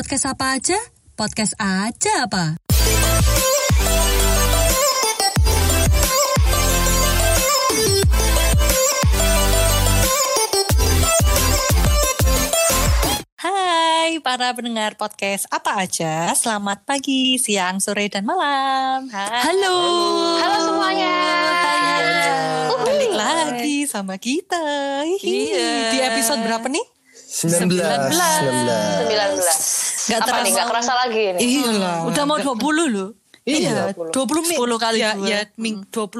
[0.00, 0.78] podcast apa aja?
[1.12, 2.56] Podcast aja apa?
[13.36, 19.04] Hai para pendengar podcast apa aja, selamat pagi, siang, sore, dan malam.
[19.12, 19.52] Hai.
[19.52, 19.76] Halo.
[20.40, 21.16] Halo semuanya.
[21.60, 22.40] Halo.
[22.72, 22.84] Uhuh.
[22.88, 24.64] Balik lagi sama kita.
[25.20, 25.92] Iya.
[25.92, 26.88] Di episode berapa nih?
[27.30, 27.78] 19.
[27.78, 28.10] 19.
[28.10, 29.06] 19.
[29.12, 29.99] 19.
[30.10, 30.44] Gak terasa.
[30.44, 31.38] Nih, gak kerasa lagi ini.
[31.38, 31.78] Iya hmm.
[31.78, 31.96] lah.
[32.10, 33.10] Udah mau 20 loh.
[33.48, 35.26] Iya, 20, 20 minggu, kali ya, dua.
[35.26, 35.56] ya hmm.
[35.56, 35.76] ming,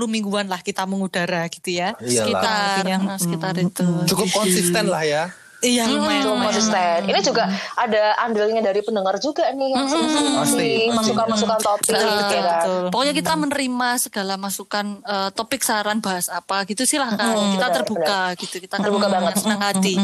[0.08, 1.92] mingguan lah kita mengudara gitu ya.
[2.00, 2.16] Iyalah.
[2.16, 3.86] Sekitar, yang sekitar hmm, itu.
[4.08, 5.24] Cukup konsisten lah ya.
[5.60, 6.24] Iya lumayan.
[6.24, 6.98] Cukup konsisten.
[7.04, 12.00] Ini juga ada andilnya dari pendengar juga nih yang sering Pasti, ngasih masukan-masukan topik Betul,
[12.02, 12.42] ya kan.
[12.56, 12.82] betul.
[12.88, 17.36] Pokoknya kita menerima segala masukan eh, topik saran bahas apa gitu silahkan.
[17.50, 18.56] kita benar, terbuka gitu.
[18.58, 19.34] Kita Terbuka akan banget.
[19.36, 19.94] senang hati.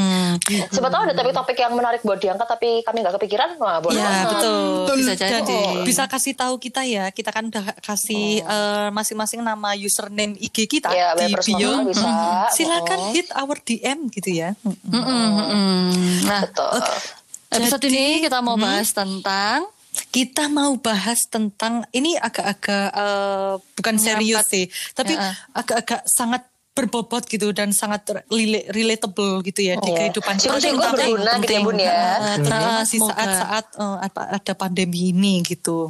[0.68, 3.48] Siapa tahu ada topik-topik yang menarik buat diangkat tapi kami nggak kepikiran.
[3.56, 4.26] Wah, boleh Ya banget.
[4.30, 4.96] betul.
[4.96, 5.40] Bisa jadi.
[5.40, 7.08] Dan bisa kasih tahu kita ya.
[7.08, 11.80] Kita kan udah kasih eh, masing-masing nama username IG kita Ya, di bio.
[11.82, 12.08] bisa.
[12.50, 14.52] Silakan hit our DM gitu ya.
[14.62, 16.24] Mm-mm, mm-mm.
[16.24, 16.80] Nah, Betul.
[17.50, 19.66] episode ini kita mau bahas tentang
[19.96, 25.32] Kita mau bahas tentang ini agak-agak eh, bukan serius sih, tapi Ya.
[25.56, 26.44] agak-agak sangat
[26.76, 29.96] berbobot gitu dan sangat rela- relatable gitu ya di Iya.
[29.96, 30.52] kehidupan kita.
[30.52, 31.96] berguna gitu ya, Bun, ya.
[32.44, 33.16] Nah, di semoga.
[33.16, 35.88] saat-saat eh, apa- ada pandemi ini gitu.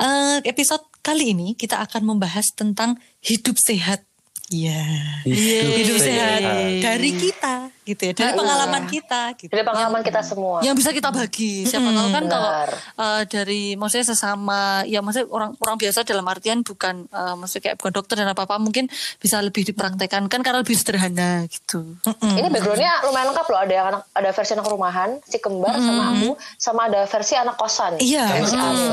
[0.00, 4.00] Eh, episode kali ini kita akan membahas tentang hidup sehat.
[4.48, 4.80] Iya.
[5.28, 6.40] Hidup, sehat.
[6.80, 9.50] dari kita gitu ya, dari pengalaman kita gitu.
[9.50, 10.62] Dari pengalaman kita semua.
[10.62, 11.66] yang bisa kita bagi.
[11.66, 12.70] Siapa tahu kan kalau benar.
[12.76, 17.76] eh, dari maksudnya sesama ya maksudnya orang orang biasa dalam artian bukan eh, maksudnya kayak
[17.82, 18.86] bukan dokter dan apa-apa mungkin
[19.18, 21.98] bisa lebih dipraktekkan kan karena lebih sederhana gitu.
[22.20, 23.58] Ini backgroundnya lumayan lengkap loh.
[23.60, 27.56] Ada yang anak, ada versi anak rumahan, si kembar sama aku, sama ada versi anak
[27.58, 27.92] kosan.
[27.98, 28.26] Iya.
[28.40, 28.86] Versi aku.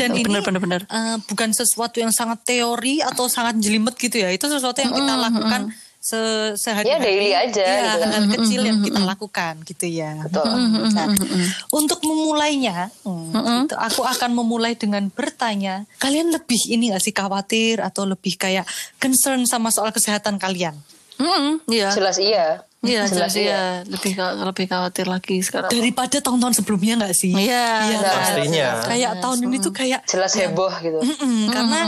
[0.00, 0.80] Dan ini benar, benar.
[0.88, 4.32] eh, bukan sesuatu yang sangat teori atau sangat jelimet gitu ya.
[4.32, 6.16] Itu sesuatu yang kita lakukan se
[6.56, 6.96] sehari-hari.
[6.96, 8.06] Ya, daily aja Iya, gitu.
[8.08, 10.16] hal kecil yang kita lakukan gitu ya.
[10.24, 10.48] Betul.
[10.96, 11.06] Nah,
[11.70, 17.84] untuk memulainya, hmm, gitu, aku akan memulai dengan bertanya, kalian lebih ini gak sih khawatir
[17.84, 18.64] atau lebih kayak
[18.96, 20.72] concern sama soal kesehatan kalian?
[21.20, 21.92] Mm-mm, Iya.
[21.92, 22.64] Jelas iya.
[22.80, 23.60] Iya, jelas jelas iya.
[23.84, 25.68] Lebih lebih khawatir lagi sekarang.
[25.68, 27.28] Daripada tahun-tahun sebelumnya gak sih?
[27.36, 27.44] Iya,
[27.92, 28.08] Iya, benar.
[28.08, 28.16] kan?
[28.24, 28.68] Pastinya.
[28.88, 30.96] Kayak tahun ini tuh kayak Jelas heboh gitu.
[31.04, 31.80] Mm-mm, karena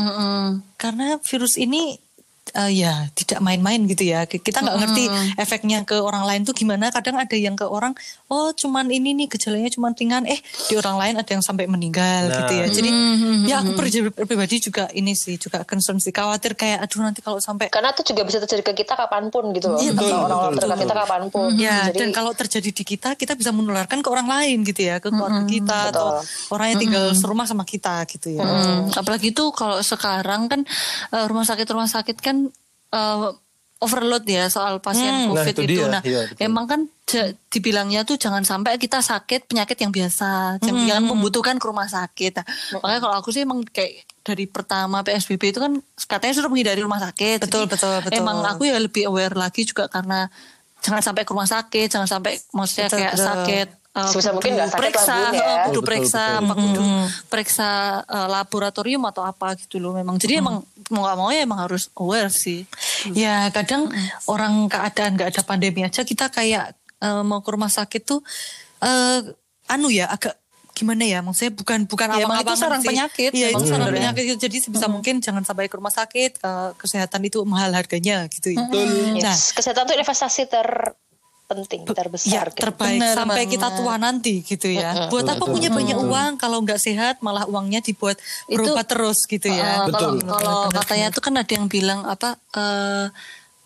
[0.76, 1.96] karena virus ini
[2.52, 4.24] eh, ya tidak main-main gitu ya.
[4.24, 5.04] Kita nggak ngerti
[5.36, 6.88] efeknya ke orang lain tuh gimana.
[6.88, 7.92] Kadang ada yang ke orang,
[8.28, 10.22] oh cuman ini nih gejalanya cuman ringan.
[10.24, 12.38] Eh di orang lain ada yang sampai meninggal Nah.
[12.44, 12.66] gitu ya.
[12.68, 12.90] Jadi
[13.44, 17.38] ya aku pribadi, pribadi juga ini sih juga concern sih khawatir kayak aduh nanti kalau
[17.40, 19.78] sampai Karena itu juga bisa terjadi ke kita kapan pun gitu loh.
[19.80, 20.84] Iya, Atau betul, orang-orang betul, terdekat betul.
[20.86, 21.48] kita kapan pun.
[21.56, 24.96] Ya, Jadi dan kalau terjadi di kita, kita bisa menularkan ke orang lain gitu ya,
[24.98, 26.18] ke keluarga kita atau
[26.50, 28.42] orang yang tinggal serumah sama kita gitu ya.
[28.44, 30.60] Hmm, Apalagi itu kalau sekarang kan
[31.10, 32.41] eh, rumah sakit rumah sakit kan
[32.92, 33.28] eh,
[33.78, 35.34] overload ya soal pasien Hmm.
[35.34, 35.72] Nah, COVID itu itu.
[35.74, 35.86] dia.
[35.90, 36.26] Nah, betul.
[36.38, 36.80] emang kan
[37.50, 40.88] dibilangnya tuh jangan sampai kita sakit penyakit yang biasa, jangan Hmm.
[40.88, 42.32] jangan membutuhkan ke rumah sakit.
[42.38, 42.46] Nah,
[42.78, 45.76] makanya kalau aku sih emang kayak dari pertama PSBB itu kan
[46.06, 47.42] katanya suruh menghindari rumah sakit.
[47.42, 48.16] Betul, Jadi betul, betul.
[48.16, 50.30] Emang aku ya lebih aware lagi juga karena
[50.78, 53.26] jangan sampai ke rumah sakit, jangan sampai maksudnya Betul, kayak betul.
[53.26, 55.40] sakit eh, Sebisa mungkin nggak sakit lah, periksa, Bun, ya.
[55.42, 56.40] eh, kudu Betul, periksa, betul.
[56.40, 56.82] apa kudu
[57.26, 57.68] periksa
[58.02, 60.16] eh, laboratorium atau apa gitu loh memang.
[60.16, 62.64] Jadi emang mau gak mau ya emang harus aware sih.
[63.10, 63.92] Ya kadang
[64.26, 68.20] orang keadaan nggak ada pandemi aja kita kayak eh, mau ke rumah sakit tuh
[68.78, 69.20] eh
[69.66, 70.36] anu ya agak
[70.72, 72.88] gimana ya maksudnya bukan bukan Ya, emang itu sarang sih.
[72.88, 74.00] penyakit Iya itu memang sarang sebenarnya.
[74.08, 74.38] penyakit gitu.
[74.40, 78.64] jadi sebisa mungkin jangan sampai ke rumah sakit eh, kesehatan itu mahal harganya gitu ya.
[78.64, 78.72] Nah
[79.14, 80.48] yes, kesehatan itu investasi
[81.54, 82.46] terpenting, ya terbesar.
[82.48, 82.60] gitu.
[82.62, 83.52] terbaik Benar sampai banget.
[83.52, 84.90] kita tua nanti gitu ya.
[85.06, 89.46] Buat apa punya banyak uang kalau nggak sehat malah uangnya dibuat Itu- berobat terus gitu
[89.46, 89.84] Eh, ya.
[89.86, 90.24] kalau Betul.
[90.24, 93.06] kalau katanya tuh kan ada yang bilang apa eh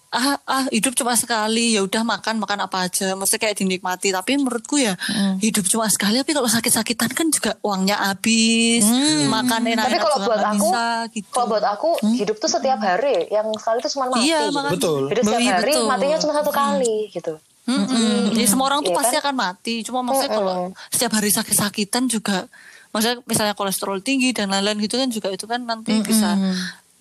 [0.09, 4.39] ah ah hidup cuma sekali ya udah makan makan apa aja mesti kayak dinikmati tapi
[4.39, 4.95] menurutku ya
[5.37, 8.87] hidup cuma sekali tapi kalau sakit-sakitan kan juga uangnya habis
[9.27, 10.69] makan enak Tapi kalau buat aku,
[11.13, 11.29] gitu.
[11.29, 13.29] kalau buat aku hidup tuh setiap hari.
[13.29, 14.25] Yang sekali itu cuma mati.
[14.25, 14.61] Iya, gitu.
[14.73, 15.01] Betul.
[15.07, 15.85] Jadi setiap Iya, hari betul.
[15.87, 17.33] matinya cuma satu kali gitu.
[17.67, 18.31] Mm-mm.
[18.31, 19.23] Jadi semua orang tuh Iya pasti kan?
[19.27, 19.75] akan mati.
[19.83, 20.59] Cuma maksudnya kalau
[20.89, 22.47] setiap hari sakit-sakitan juga,
[22.91, 26.39] maksudnya misalnya kolesterol tinggi dan lain-lain gitu kan juga itu kan nanti bisa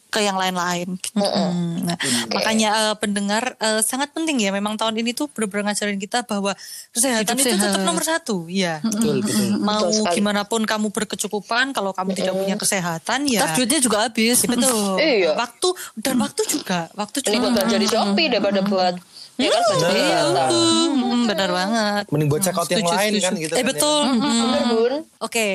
[0.06, 0.96] ke yang lain-lain.
[0.96, 1.20] Gitu.
[1.20, 2.00] Hmm, Nah,
[2.32, 4.50] makanya eh, pendengar eh, sangat penting ya.
[4.50, 6.56] Memang tahun ini tuh benar-benar ngajarin kita bahwa
[6.90, 8.48] kesehatan Hidup itu tetap nomor satu.
[8.48, 8.80] Ya.
[8.80, 9.60] Betul, betul.
[9.60, 10.16] Mau Betul sekali.
[10.18, 13.44] gimana pun kamu berkecukupan, kalau kamu tidak punya kesehatan ya.
[13.44, 14.40] Ntar duitnya juga habis.
[14.42, 14.98] Betul.
[14.98, 15.36] Iya.
[15.36, 15.68] Waktu
[16.00, 16.88] dan waktu juga.
[16.96, 17.38] Waktu Ini juga.
[17.38, 18.96] buat belanja di Shopee daripada buat
[19.38, 19.80] ya kan di Nah.
[19.84, 20.44] Jakarta.
[20.50, 22.04] Mm, benar banget.
[22.08, 23.22] Mending buat check out yang lain setuju.
[23.22, 23.68] kan gitu Eh kan ya.
[23.68, 24.02] betul.
[24.16, 24.94] Bener bun.
[25.20, 25.48] Oke,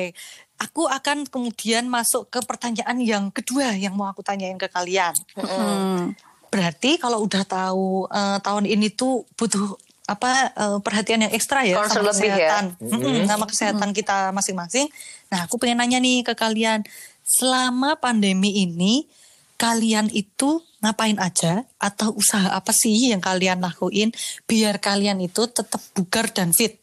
[0.57, 5.13] aku akan kemudian masuk ke pertanyaan yang kedua yang mau aku tanyain ke kalian.
[5.33, 6.13] Hmm.
[6.47, 11.77] Berarti kalau udah tahu eh, tahun ini tuh butuh apa eh, perhatian yang ekstra ya
[11.77, 12.35] Concern sama lebih ya.
[12.35, 14.85] kesehatan, Mm-mm, sama kesehatan kita masing-masing.
[15.27, 16.83] Nah, aku pengen nanya nih ke kalian,
[17.23, 19.07] selama pandemi ini
[19.55, 24.09] kalian itu ngapain aja atau usaha apa sih yang kalian lakuin
[24.49, 26.81] biar kalian itu tetap bugar dan fit?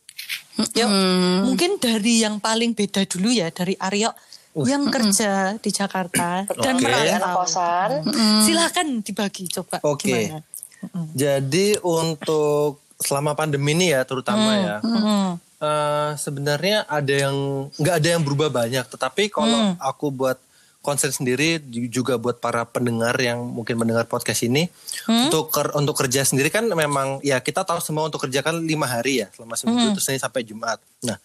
[0.59, 0.91] Yuk,
[1.47, 4.11] mungkin dari yang paling beda dulu ya dari Aryo
[4.67, 6.83] yang kerja di Jakarta dan.
[6.83, 7.35] Anak merantau.
[7.45, 7.91] kosan.
[8.43, 10.11] Silakan dibagi coba Oke.
[10.11, 10.43] gimana?
[11.15, 14.77] Jadi untuk selama pandemi ini ya terutama ya.
[14.83, 15.31] Mm.
[15.59, 17.37] eh, sebenarnya ada yang
[17.79, 20.39] nggak ada yang berubah banyak, tetapi kalau aku buat
[20.81, 24.71] konsen sendiri ju- juga buat para pendengar yang mungkin mendengar podcast ini.
[25.27, 28.85] Untuk ker- untuk kerja sendiri kan memang ya kita tahu semua untuk kerja kan lima
[28.85, 30.79] hari ya selama seminggu itu Senin sampai Jumat.
[31.03, 31.19] Nah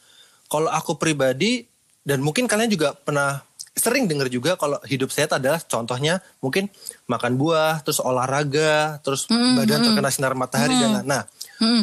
[0.45, 1.63] kalau aku pribadi
[2.01, 3.39] dan mungkin kalian juga pernah
[3.73, 6.69] sering dengar juga kalau hidup sehat adalah contohnya mungkin
[7.05, 9.25] makan buah, terus olahraga, terus
[9.55, 11.23] badan terkena sinar matahari dan lain- nah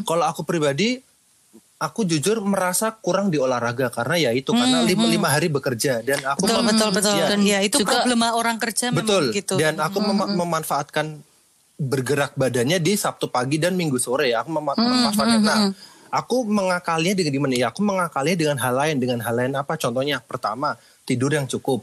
[0.03, 1.01] kalau aku pribadi
[1.81, 6.05] aku jujur merasa kurang di olahraga karena ya itu karena lima, lima hari bekerja.
[6.05, 7.15] Dan aku Betul mem- betul betul.
[7.17, 9.55] ya, Dan ya itu juga- problema orang kerja memang betul gitu.
[9.57, 11.07] dan aku mem- memanfaatkan
[11.81, 15.41] bergerak badannya di Sabtu pagi dan Minggu sore ya aku mem- memanfaatkan.
[15.41, 15.59] nah
[16.13, 17.67] aku mengakalinya dengan gimana ya?
[17.73, 19.73] Aku mengakalinya dengan hal lain dengan hal lain apa?
[19.75, 21.81] Contohnya pertama tidur yang cukup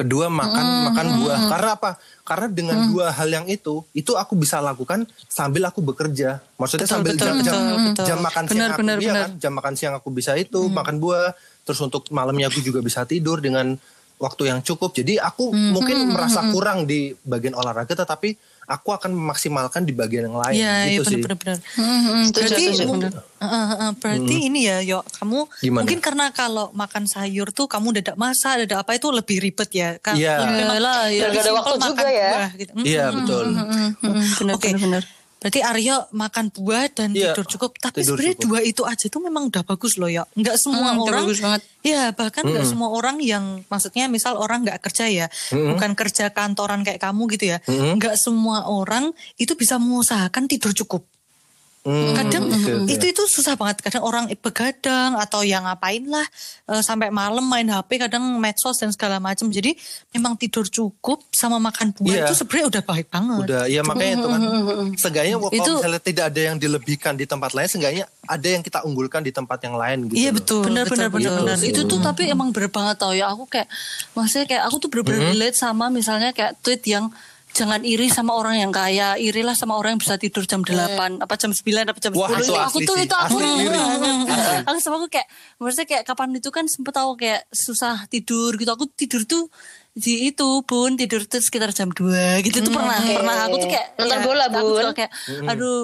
[0.00, 1.40] kedua makan makan buah.
[1.52, 1.90] karena apa?
[2.24, 6.40] Karena dengan dua hal yang itu itu aku bisa lakukan sambil aku bekerja.
[6.56, 8.04] Maksudnya Betul, sambil betul, jam, jam, betul, betul.
[8.08, 9.20] jam makan Benar, siang aku benar, iya benar.
[9.20, 9.30] kan?
[9.36, 11.30] Jam makan siang aku bisa itu makan buah.
[11.68, 13.76] Terus untuk malamnya aku juga bisa tidur dengan
[14.16, 14.92] waktu yang cukup.
[14.92, 18.36] Jadi aku mungkin merasa kurang di bagian olahraga tetapi
[18.70, 21.58] aku akan memaksimalkan di bagian yang lain Iya, iya gitu sih benar-benar.
[21.58, 23.50] Setuju, Berarti, eh,
[23.82, 25.82] eh, berarti ini ya, yo kamu Gimana?
[25.82, 29.98] mungkin karena kalau makan sayur tuh kamu dadak masak, dadak apa itu lebih ribet ya.
[29.98, 30.38] Ka- Iya.
[30.46, 31.18] memang Iyalah, iya.
[31.18, 32.30] lebih Dan gak ada simpel waktu makan juga ya.
[32.30, 32.72] buah gitu.
[32.72, 34.24] Mm, iya mm, betul mm, mm, mm.
[34.38, 34.68] benar, Oke.
[34.70, 35.02] benar, benar.
[35.40, 37.70] Berarti Aryo makan buah dan Iya, tidur cukup.
[37.74, 40.28] Tapi sebenarnya dua itu aja tuh memang udah bagus loh ya.
[40.36, 41.24] Enggak semua Hmm, orang.
[41.24, 41.60] bagus banget.
[41.80, 46.84] Ya bahkan nggak semua orang yang maksudnya misal orang nggak kerja ya, bukan kerja kantoran
[46.84, 47.58] kayak kamu gitu ya.
[47.66, 51.08] Nggak semua orang itu bisa mengusahakan tidur cukup.
[51.80, 52.44] Hmm, Kadang
[52.84, 53.80] itu itu susah banget.
[53.80, 56.28] Kadang orang begadang atau yang ngapain lah
[56.68, 59.48] eh, sampai malam main HP, kadang medsos dan segala macam.
[59.48, 59.72] Jadi
[60.12, 62.24] memang tidur cukup sama makan buah Iya.
[62.28, 63.38] itu sebenarnya udah baik banget.
[63.40, 64.40] udah ya makanya itu kan
[64.94, 68.78] seenggaknya kalau Itu- misalnya tidak ada yang dilebihkan di tempat lain seenggaknya ada yang kita
[68.84, 70.62] unggulkan di tempat yang lain gitu Iya betul.
[70.68, 73.72] benar benar benar benar itu tuh tapi emang bener banget tau ya aku kayak
[74.12, 77.08] maksudnya kayak aku tuh bener-bener relate sama misalnya kayak tweet yang
[77.50, 81.34] jangan iri sama orang yang kaya irilah sama orang yang bisa tidur jam 8 apa
[81.34, 83.04] jam 9 apa jam 10 Wah, itu Itu aku asli tuh sih.
[83.04, 83.78] itu aku Asli iri.
[84.68, 85.26] aku sama aku kayak
[85.56, 89.50] maksudnya kayak kapan itu kan sempet tahu kayak susah tidur gitu aku tidur tuh
[89.90, 92.06] di itu bun tidur tuh sekitar jam 2
[92.42, 93.14] gitu tuh pernah Oke.
[93.14, 94.78] pernah aku tuh kayak Nonton ya, bola, aku Bun?
[94.80, 95.10] juga kayak
[95.44, 95.80] aduh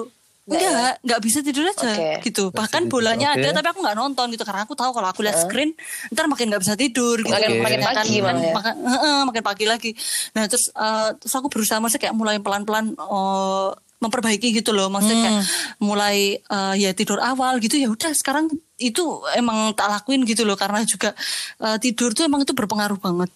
[0.47, 2.23] Enggak, enggak bisa tidur aja Oke.
[2.23, 2.43] gitu.
[2.55, 3.43] Bahkan bolanya oke.
[3.43, 5.75] ada tapi aku nggak nonton gitu karena aku tahu kalau aku lihat screen
[6.07, 7.35] ntar makin nggak bisa tidur gitu.
[7.35, 8.53] Makin- makin Kan- pagi malah ya.
[8.55, 9.91] makin, heeh, makin pagi lagi.
[10.39, 14.87] Nah terus eh, terus aku berusaha maksudnya kayak mulai pelan-pelan oh, memperbaiki gitu loh.
[14.87, 15.37] Maksudnya kayak
[15.83, 18.47] mulai eh, ya tidur awal gitu ya udah sekarang
[18.79, 19.03] itu
[19.35, 21.11] emang tak lakuin gitu loh karena juga
[21.59, 23.27] eh, tidur tuh emang itu berpengaruh banget.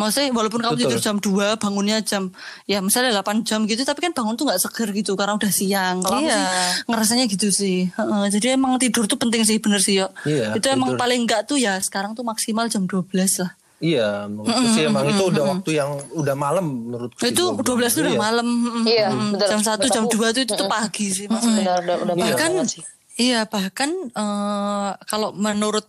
[0.00, 0.84] Maksudnya walaupun kamu Betul.
[0.88, 2.32] tidur jam 2 bangunnya jam
[2.64, 6.00] ya misalnya 8 jam gitu tapi kan bangun tuh nggak seger gitu karena udah siang.
[6.00, 6.32] Kalau Iya.
[6.32, 6.44] sih
[6.88, 7.78] ngerasanya gitu sih.
[7.90, 10.08] Heeh, jadi emang tidur tuh penting sih bener sih yo.
[10.24, 10.98] Iya, itu emang tidur.
[10.98, 13.04] paling enggak tuh ya sekarang tuh maksimal jam 12
[13.38, 13.52] lah.
[13.78, 17.16] Iya, menurutku sih emang itu udah waktu yang udah malam menurutku.
[17.16, 18.20] sih, Itu 12 tuh udah Iya.
[18.22, 18.46] malam.
[18.46, 19.48] Mm, Iya, mm, betul.
[19.48, 21.64] Jam 1 Menurut jam 2 tuh itu tuh pagi sih maksudnya.
[21.78, 22.82] Udah, udah, bahkan banget sih.
[23.18, 25.84] iya bahkan eh, kalau menurut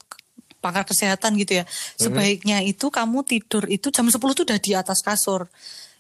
[0.62, 1.63] pakar kesehatan gitu ya
[1.98, 5.50] sebaiknya itu kamu tidur itu jam 10 tuh udah di atas kasur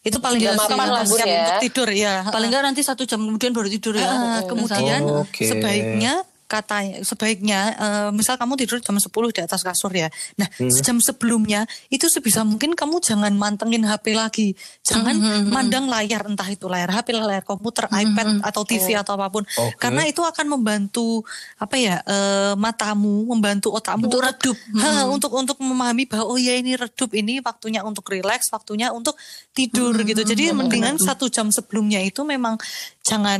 [0.01, 1.41] itu paling nggak siap ya.
[1.45, 4.09] untuk tidur ya Paling enggak nanti satu jam kemudian baru tidur ya.
[4.09, 5.45] Ah, kemudian Oh, oke.
[5.45, 10.11] sebaiknya katanya sebaiknya eh, misal kamu tidur jam 10 di atas kasur ya.
[10.35, 10.67] Nah, Hmm.
[10.83, 14.51] jam sebelumnya itu sebisa mungkin kamu jangan mantengin HP lagi.
[14.83, 19.31] Jangan Hmm, mandang layar entah itu layar HP, layar komputer, iPad atau TV atau apa
[19.31, 19.47] pun.
[19.47, 19.79] Hmm, Oke.
[19.79, 21.23] Karena itu akan membantu
[21.55, 21.95] apa ya?
[22.03, 24.57] eh, matamu, membantu otakmu Untuk redup.
[24.75, 29.13] Ha, untuk untuk memahami bahwa oh ya ini redup, ini waktunya untuk rileks, waktunya untuk
[29.53, 30.25] tidur gitu.
[30.25, 32.57] Jadi mendingan satu jam sebelumnya itu memang
[33.05, 33.39] jangan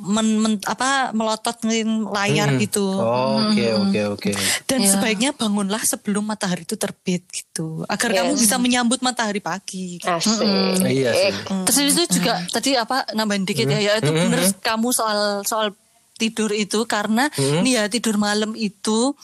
[0.00, 2.58] men, men- apa melototin layar Hmm.
[2.58, 2.86] gitu.
[2.94, 4.30] Oke, oke, oke.
[4.64, 4.88] Dan Ya.
[4.90, 8.16] sebaiknya bangunlah sebelum matahari itu terbit gitu, agar Yes.
[8.16, 9.96] kamu bisa menyambut matahari pagi.
[9.96, 10.06] gitu.
[10.06, 10.46] Asik.
[10.82, 11.32] Iya sih.
[11.32, 15.74] Eh, Terus itu juga tadi apa nambahin dikit ya, ya itu bener kamu soal soal
[16.14, 17.60] tidur itu karena Hmm.
[17.60, 19.16] nih ya tidur malam itu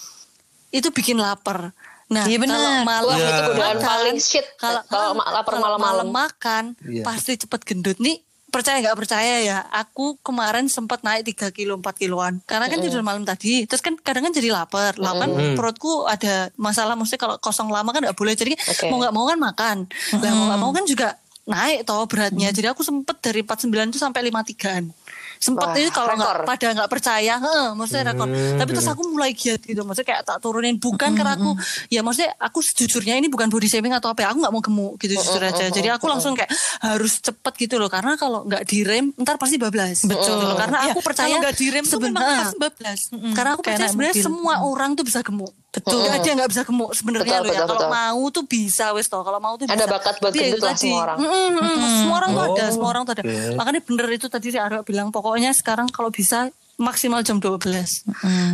[0.68, 1.70] itu bikin lapar.
[2.06, 2.54] Nah, Iya benar.
[2.54, 3.26] kalau malam Iya.
[3.26, 4.46] itu godaan paling shit.
[4.56, 4.80] Kalau
[5.18, 6.06] lapar malam-malam.
[6.08, 7.02] makan Iya.
[7.02, 8.22] pasti cepet gendut nih.
[8.56, 9.58] Percaya nggak percaya ya?
[9.68, 12.40] Aku kemarin sempat naik 3 kilo 4 kiloan.
[12.48, 13.68] Karena kan tidur malam tadi.
[13.68, 14.96] Terus kan kadang kan jadi lapar.
[14.96, 16.96] Lapar perutku ada masalah.
[16.96, 18.32] Maksudnya kalau kosong lama kan nggak boleh.
[18.32, 18.88] Jadi Oke.
[18.88, 19.76] mau nggak mau kan makan.
[20.24, 22.50] Lah mau nggak mau kan juga naik toh beratnya.
[22.50, 24.90] Jadi aku sempet dari 49 itu sampai 53an.
[25.36, 28.24] Sempet Wah, itu kalau nggak pada nggak percaya, heeh, maksudnya rekor.
[28.32, 31.52] Tapi terus aku mulai giat gitu, maksudnya kayak tak turunin bukan karena aku,
[31.92, 34.94] ya maksudnya aku sejujurnya ini bukan body shaming atau apa, ya, aku nggak mau gemuk
[34.96, 35.68] gitu jujur aja.
[35.68, 36.48] Jadi aku langsung kayak
[36.80, 40.08] harus cepet gitu loh, karena kalau nggak direm, ntar pasti bablas.
[40.08, 40.40] Betul.
[40.40, 43.00] Loh, karena Iya, aku percaya nggak direm sebenarnya- bablas.
[43.12, 43.32] Mm-mm.
[43.36, 45.52] Karena aku percaya sebenarnya semua orang tuh bisa gemuk.
[45.76, 46.00] Betul.
[46.02, 47.60] Gak ada yang gak bisa gemuk sebenarnya loh ya.
[47.62, 47.92] betul, Kalau betul.
[47.92, 49.20] mau tuh bisa wes toh.
[49.20, 49.92] Kalau mau tuh Ada bisa.
[49.92, 51.18] bakat buat gendut lah semua orang.
[51.20, 51.90] Mm, mm, mm.
[52.00, 53.24] Semua orang tuh ada, Oh, semua orang tuh ada.
[53.54, 58.04] Makanya bener itu tadi si Aryo bilang pokoknya sekarang kalau bisa maksimal jam 12.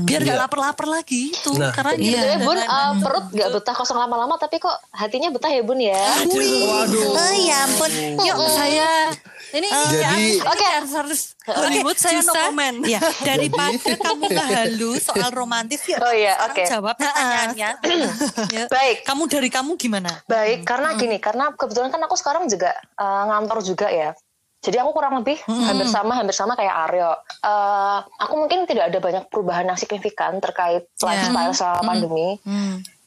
[0.02, 0.40] Biar gak Iya.
[0.40, 1.50] lapar-lapar lagi itu.
[1.52, 1.74] Nah.
[1.74, 2.38] Karena Iya.
[2.38, 5.98] Dan- bun eh, perut gak betah kosong lama-lama tapi kok hatinya betah ya bun ya.
[6.22, 7.02] Waduh.
[7.12, 7.90] Oh ya ampun.
[8.18, 9.10] Yuk saya
[9.52, 10.64] ini Jadi- ya, Oke.
[10.64, 12.78] harus harus Hollywood saya no comment.
[12.86, 15.98] Ya, daripada kamu ngehalu soal romantis ya.
[15.98, 16.62] Oh iya, oke.
[16.64, 17.70] Jawab pertanyaannya.
[18.54, 18.64] Ya.
[18.72, 19.02] Baik.
[19.02, 20.08] Kamu dari kamu gimana?
[20.24, 24.14] Baik, karena gini, karena kebetulan kan aku sekarang juga eh, ngantor juga ya.
[24.62, 27.12] Jadi aku kurang lebih hampir sama, hampir sama kayak Aryo.
[27.42, 32.38] Eh, aku mungkin tidak ada banyak perubahan yang signifikan terkait lifestyle selama pandemi.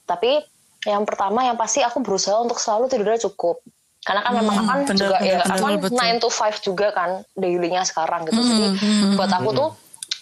[0.04, 0.44] Tapi
[0.86, 3.64] yang pertama yang pasti aku berusaha untuk selalu tidurnya cukup.
[4.06, 5.98] Karena kan memang kan bener, juga ya bener, kan betul, betul.
[5.98, 8.38] 9 to 5 juga kan dailynya sekarang gitu.
[8.38, 8.66] Jadi
[9.18, 9.70] buat aku tuh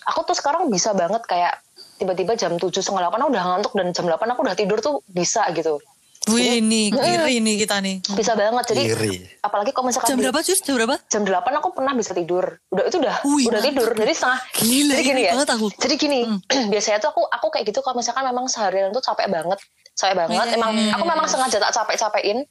[0.07, 1.59] aku tuh sekarang bisa banget kayak
[1.99, 5.03] tiba-tiba jam 7 setengah 8 aku udah ngantuk dan jam 8 aku udah tidur tuh
[5.11, 5.83] bisa gitu.
[6.31, 7.99] Wih, ini kiri nih kita nih.
[8.15, 8.63] Bisa banget.
[8.71, 9.15] Jadi Iri.
[9.43, 10.63] apalagi kalau misalkan Jam berapa Jus?
[10.63, 10.95] Jam berapa?
[11.11, 12.63] jam 8 aku pernah bisa tidur.
[12.71, 13.91] Udah itu udah Wih, udah tidur.
[13.91, 15.43] Jadi setengah Gila, jadi gini ini ya.
[15.43, 15.67] aku.
[15.75, 16.19] Jadi gini,
[16.71, 19.59] biasanya tuh aku aku kayak gitu kalau misalkan memang seharian tuh capek banget.
[19.99, 20.47] Capek banget.
[20.47, 22.47] Iya, Emang aku memang sengaja tak capek-capekin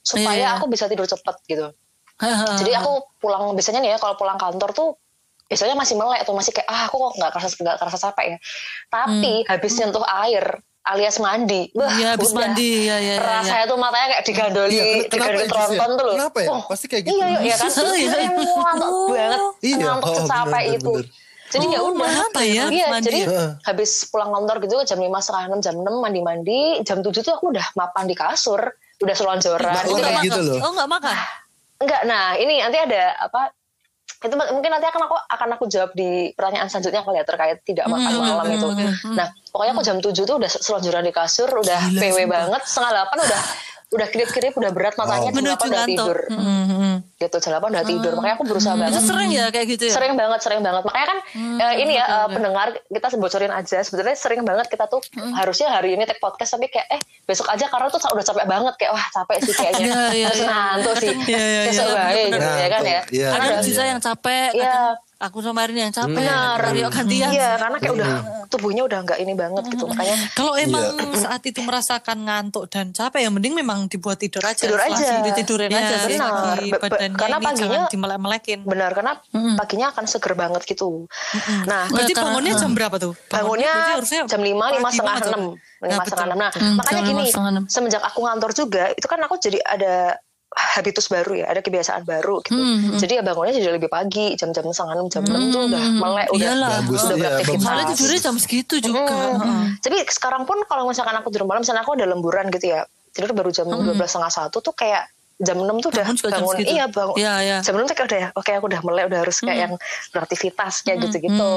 [0.00, 0.56] supaya iya.
[0.56, 1.68] aku bisa tidur cepet gitu.
[2.56, 4.88] Jadi aku pulang biasanya nih ya kalau pulang kantor tuh
[5.48, 8.38] biasanya masih melek tuh masih kayak ah aku kok nggak kerasa nggak kerasa capek ya.
[8.88, 10.44] Tapi habis nyentuh air
[10.82, 14.84] alias mandi, wah Iya, habis mandi, ya, ya, ya, rasanya tuh matanya kayak digandoli, Iya,
[15.06, 15.50] kenapa digandoli ya?
[15.52, 16.14] tronton tuh loh.
[16.16, 16.48] Kenapa ya?
[16.48, 17.14] Oh, Pasti kayak gitu.
[17.14, 17.68] Iya, iya kan.
[17.80, 18.08] Oh, iya.
[18.08, 20.92] Saya ngantuk banget, Iya, ngantuk oh, bener, itu.
[20.96, 21.06] bener.
[21.50, 22.06] Jadi ya Oh, udah.
[22.06, 23.06] kenapa ya Iya, mandi?
[23.06, 23.50] jadi Heeh.
[23.60, 27.50] habis pulang kantor gitu jam 5 setengah 6, jam 6 mandi-mandi, jam 7 tuh aku
[27.50, 28.60] udah mapan di kasur,
[28.96, 29.74] udah selonjoran.
[29.76, 30.58] Makan kayak- gitu loh.
[30.60, 31.16] Oh, nggak makan.
[31.76, 33.50] Enggak, nah ini nanti ada apa?
[34.20, 37.88] Itu mungkin nanti akan aku akan aku jawab di pertanyaan selanjutnya kali ya terkait tidak
[37.88, 38.68] makan malam itu.
[39.10, 43.26] Nah, pokoknya aku jam 7 tuh udah selonjoran di kasur, udah PW banget, setengah 8
[43.26, 43.42] udah
[43.90, 46.18] udah kirip-kirip udah berat matanya, jam Menuju 8 udah tidur.
[47.18, 48.12] Gitu, jam 8 udah tidur.
[48.14, 49.02] Makanya aku berusaha Itu banget.
[49.02, 49.94] sering ya kayak gitu ya?
[49.98, 50.82] Sering banget, sering banget.
[50.86, 53.82] Makanya kan eh, ini ya eh, pendengar kita bocorin aja.
[53.82, 55.02] Sebenarnya sering banget kita tuh
[55.34, 58.74] harusnya hari ini take podcast tapi kayak eh besok aja karena tuh udah capek banget
[58.78, 59.82] kayak wah capek sih kayaknya.
[59.82, 60.48] Iya, iya, Terus iya.
[60.54, 61.14] ngantuk sih.
[61.26, 63.00] Iya, iya, Besok baik gitu ya kan ya.
[63.10, 64.78] Iya, Karena Jusa yang capek, Iya.
[65.20, 66.56] Aku sama Erin yang capek, Benar.
[66.64, 67.28] Aryo gantian.
[67.28, 68.10] Iya, karena kayak udah
[68.48, 69.84] tubuhnya udah nggak ini banget gitu.
[69.84, 70.82] Makanya Kalau emang
[71.14, 74.56] saat itu merasakan ngantuk dan capek, ya mending memang dibuat tidur aja.
[74.56, 74.88] Tidur aja.
[74.90, 76.56] Langsung Ditidurin Ya, aja benar.
[76.80, 78.58] badannya karena ini paginya- dimelek-melekin.
[78.64, 79.12] benar karena
[79.54, 81.04] paginya akan seger banget gitu.
[81.64, 83.12] Nah, Berarti karena- bangunnya jam berapa tuh?
[83.28, 85.44] bangunnya harusnya jam lima lima setengah enam
[85.80, 87.24] Nah, lima setengah enam nah Hmm, makanya gini
[87.66, 90.16] semenjak aku ngantor juga itu kan aku jadi ada
[90.50, 94.66] habitus baru ya ada kebiasaan baru gitu Hmm, jadi ya bangunnya jadi lebih pagi jam-jam
[94.66, 96.70] setengah enam jam enam tuh udah melek udah Iyalah.
[96.82, 99.00] Bagus, udah iya, beraktivitas Soalnya tidurnya jam segitu juga.
[99.38, 99.64] Hmm.
[99.78, 102.82] Tapi sekarang pun kalau misalkan aku tidur malam, misalnya aku ada lemburan gitu ya,
[103.14, 105.06] tidur baru jam dua belas setengah satu tuh kayak
[105.40, 106.70] jam 6 tuh udah Bangun jam bangun, segitu.
[106.76, 107.16] iya bangun.
[107.16, 107.58] Iya, iya.
[107.64, 109.72] Jam 6 tuh kayak udah ya, oke aku udah melek, udah harus kayak yang
[110.12, 111.52] beraktivitas kayak gitu-gitu.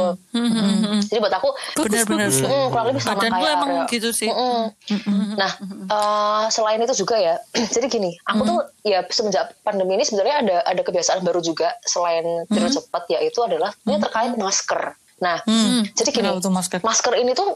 [1.11, 1.49] Jadi buat aku,
[1.83, 2.29] Benar-benar.
[2.31, 4.29] mm, kurang lebih sama Badanku kayak emang gitu sih.
[4.31, 5.35] Mm-mm.
[5.35, 5.51] Nah,
[5.91, 7.35] eh, selain itu juga ya,
[7.75, 12.47] jadi gini, aku tuh ya semenjak pandemi ini sebenarnya ada ada kebiasaan baru juga selain
[12.47, 14.95] tidur cepat yaitu adalah ini terkait masker.
[15.19, 15.39] Nah,
[15.95, 16.79] jadi gini, masker?
[16.83, 17.55] masker ini tuh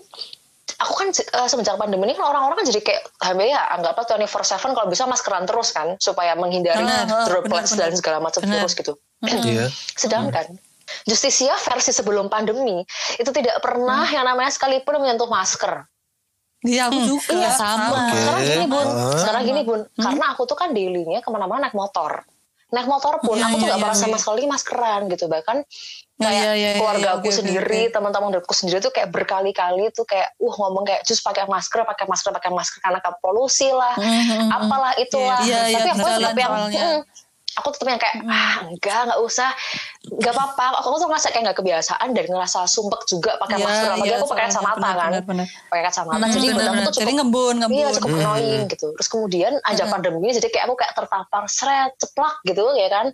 [0.78, 4.78] aku kan eh, semenjak pandemi ini kan orang-orang kan jadi kayak hampir ya anggaplah 24/7
[4.78, 8.94] kalau bisa maskeran terus kan supaya menghindari Benar, droplets benar, dan segala macam virus gitu.
[9.26, 9.74] Iya.
[9.98, 10.62] Sedangkan
[11.04, 12.80] Justisia versi sebelum pandemi
[13.20, 15.84] itu tidak pernah yang namanya sekalipun menyentuh masker.
[16.64, 17.36] Iya, aku juga.
[17.36, 18.08] Iya sama.
[18.08, 18.18] Oke.
[18.18, 19.20] Sekarang gini bun, Ah.
[19.20, 22.24] sekarang gini bun, karena aku tuh kan dailynya ke mana-mana naik motor.
[22.72, 24.20] Naik motor pun Iya, aku tuh iya, gak iya, pernah sama iya.
[24.24, 25.58] sekali maskeran gitu bahkan
[26.18, 27.94] kayak iya, iya, keluarga iya, aku oke, oke, sendiri, oke.
[27.94, 32.06] teman-teman dekatku sendiri tuh kayak berkali-kali tuh kayak uh ngomong kayak just pakai masker, pakai
[32.10, 33.94] masker, pakai masker karena ke polusi lah,
[34.50, 35.46] apalah itulah.
[35.46, 37.00] Iya, iya, tapi aku berjalan tapi yang mm,
[37.58, 39.50] aku tetap yang kayak ah enggak nggak usah
[40.08, 43.90] nggak apa-apa aku tuh ngerasa kayak nggak kebiasaan dan ngerasa sumpek juga pakai Iya, masker
[43.90, 45.12] apalagi iya, aku pakai kacamata kan
[45.68, 47.78] pakai kacamata Hmm, jadi buat aku tuh cukup Jadi ngembun, ngembun.
[47.78, 48.88] Iya cukup annoying gitu.
[48.96, 53.06] Terus kemudian ada pandemi jadi kayak aku kayak terpapar seret ceplak gitu ya kan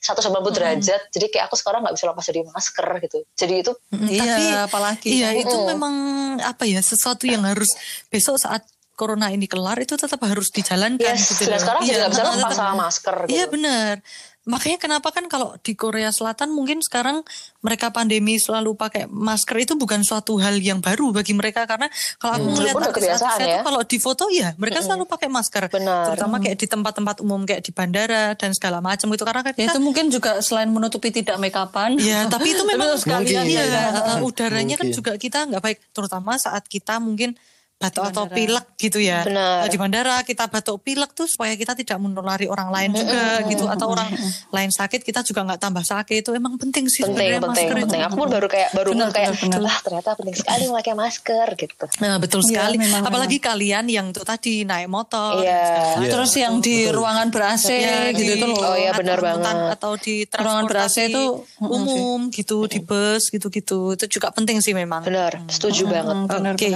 [0.00, 1.00] 190 derajat.
[1.10, 3.18] Jadi kayak aku sekarang nggak bisa lepas dari masker gitu.
[3.34, 5.08] Jadi itu Iya, apalagi.
[5.12, 5.66] Iya, itu Mm.
[5.70, 5.94] memang
[6.40, 7.68] apa ya sesuatu yang harus
[8.08, 8.64] besok saat
[9.00, 12.36] corona ini kelar itu tetap harus dijalankan yes, gitu dan sekarang Iya, juga bisa tetap-
[12.36, 13.32] lepas sama masker gitu.
[13.32, 13.94] Iya benar.
[14.42, 17.20] Makanya kenapa kan kalau di Korea Selatan mungkin sekarang
[17.60, 22.34] mereka pandemi selalu pakai masker itu bukan suatu hal yang baru bagi mereka karena kalau
[22.34, 22.56] aku Hmm.
[22.56, 23.54] melihat artis-artisnya ya.
[23.54, 25.68] tuh kalau di foto ya mereka selalu pakai masker.
[25.68, 26.02] Benar.
[26.08, 29.68] Terutama kayak di tempat-tempat umum kayak di bandara dan segala macam itu karena kan Ya,
[29.68, 32.00] itu mungkin juga selain menutupi tidak make upan.
[32.00, 33.84] Ya, tapi itu memang sekalian iya, ya.
[34.16, 34.96] uh, udaranya kan Mungkin.
[34.96, 37.36] juga kita nggak baik, terutama saat kita mungkin
[37.80, 39.24] batuk atau pilek gitu ya.
[39.24, 39.64] Benar.
[39.72, 43.96] Di bandara kita batuk pilek tuh supaya kita tidak menulari orang lain juga gitu atau
[43.96, 44.12] orang
[44.52, 47.76] lain sakit kita juga nggak tambah sakit itu emang penting sih penting sebenarnya penting masker
[47.80, 47.84] itu.
[47.88, 48.00] penting.
[48.04, 49.80] Aku pun baru kayak baru Benar, kayak benar, benar.
[49.80, 51.84] ternyata penting sekali memakai masker gitu.
[52.04, 52.76] Nah, betul sekali.
[52.76, 55.40] memang, Apalagi kalian yang tuh tadi naik motor.
[55.40, 56.04] Iya.
[56.04, 56.10] Iya.
[56.12, 58.60] Terus yang di ruangan ber-AC Ya, gitu itu loh.
[58.60, 59.56] Oh iya, benar banget.
[59.72, 61.24] Atau di Ruangan ber-AC transportasi itu,
[61.64, 63.96] umum gitu, di bus gitu-gitu.
[63.96, 65.00] Itu juga penting sih memang.
[65.00, 66.28] Benar, setuju banget.
[66.28, 66.68] Hmm, Oke,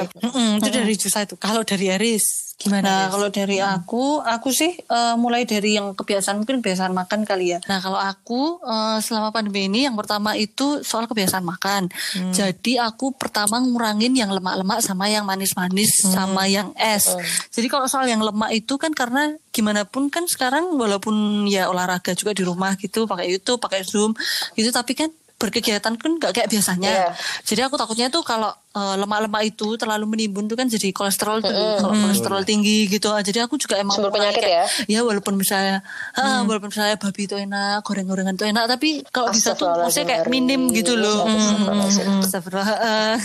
[0.63, 1.35] itu dari Jusa itu.
[1.37, 2.87] Kalau dari Aris gimana?
[2.87, 3.13] Nah, Aris?
[3.19, 7.59] kalau dari aku, aku sih eh, mulai dari yang kebiasaan mungkin kebiasaan makan kali ya.
[7.67, 11.91] Nah, kalau aku eh, selama pandemi ini yang pertama itu soal kebiasaan makan.
[12.31, 17.11] Jadi aku pertama ngurangin yang lemak-lemak sama yang manis-manis sama yang es.
[17.51, 22.15] Jadi kalau soal yang lemak itu kan karena gimana pun kan sekarang walaupun ya olahraga
[22.19, 24.15] juga di rumah gitu, pakai YouTube, pakai Zoom
[24.59, 25.11] gitu, tapi kan
[25.45, 26.89] berkegiatan kan nggak kayak biasanya.
[26.89, 27.09] Iya.
[27.43, 31.53] Jadi aku takutnya tuh kalau eh, lemak-lemak itu terlalu menimbun tuh kan jadi kolesterol tuh.
[31.79, 33.09] Kalau kolesterol tinggi gitu.
[33.09, 37.23] Ah, Jadi aku juga emang Sumber penyakit kayak- Ya walaupun misalnya ah, walaupun misalnya babi
[37.23, 41.29] itu enak, goreng-gorengan itu enak, tapi kalau bisa tuh maksudnya kayak minim gitu loh.
[42.19, 42.67] Astagfirullah.
[42.89, 43.17] ah,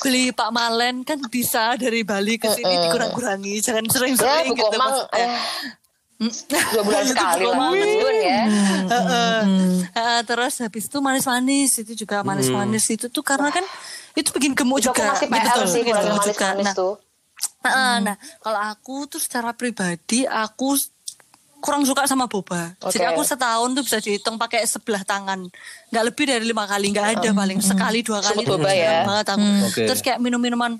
[0.00, 4.76] beli Pak Malen kan bisa dari Bali ke sini dikurang-kurangi, jangan Ya, sering-sering Bu gitu.
[4.76, 5.18] Maksudnya.
[5.18, 5.28] eh,
[6.72, 7.58] dua bulan sekali lah
[8.24, 8.42] ya.
[8.88, 9.38] Heeh.
[9.94, 13.64] Heeh, terus habis itu manis-manis itu juga manis-manis itu tuh karena kan
[14.14, 15.12] itu bikin gemuk Itu aku juga.
[15.14, 16.94] masih Betul, PR sih gemuk manis-manis Nah, tuh.
[17.66, 20.76] heeh, nah, kalau aku tuh secara pribadi aku
[21.64, 22.76] kurang suka sama boba.
[22.92, 23.16] Jadi Oke.
[23.16, 25.48] aku setahun tuh bisa dihitung pakai sebelah tangan.
[25.94, 28.42] Nggak lebih dari lima kali, nggak ada paling sekali dua kali.
[28.42, 29.06] Sebut boba tuh ya.
[29.06, 29.46] banget aku.
[29.70, 29.82] Oke.
[29.86, 30.74] Terus kayak minum-minuman,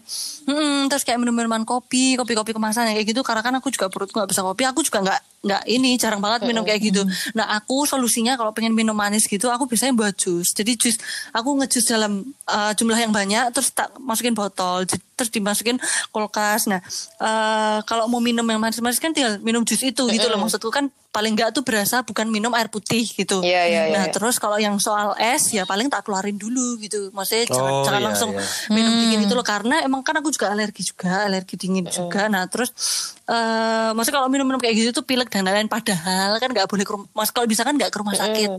[0.50, 3.22] hmm, terus kayak minum-minuman kopi, kopi-kopi kemasan yang kayak gitu.
[3.22, 6.50] Karena kan aku juga perutku nggak bisa kopi, aku juga nggak nggak ini jarang banget
[6.50, 7.06] minum kayak gitu.
[7.38, 10.50] Nah aku solusinya kalau pengen minum manis gitu, aku biasanya buat jus.
[10.50, 10.96] Jadi jus
[11.30, 14.82] aku ngejus dalam uh, jumlah yang banyak, terus tak masukin botol,
[15.14, 15.78] terus dimasukin
[16.10, 16.66] kulkas.
[16.66, 16.82] Nah
[17.22, 20.38] uh, kalau mau minum yang manis-manis kan tinggal minum jus itu gitu loh.
[20.42, 23.38] Maksudku kan paling nggak tuh berasa bukan minum air putih gitu.
[23.38, 24.14] Iya, iya, iya, Nah iya.
[24.14, 27.14] terus kalau yang soal es ya paling tak keluarin dulu gitu.
[27.14, 28.42] Maksudnya jangan, Oh, jangan iya, langsung iya.
[28.74, 32.42] minum dingin itu loh karena emang kan aku juga alergi juga alergi dingin juga nah
[32.50, 32.74] terus
[33.24, 36.92] eh maksudnya kalau minum-minum kayak gitu tuh pilek dan lain-lain padahal kan nggak boleh ke
[36.92, 38.50] rumah mas kalau bisa kan nggak ke rumah sakit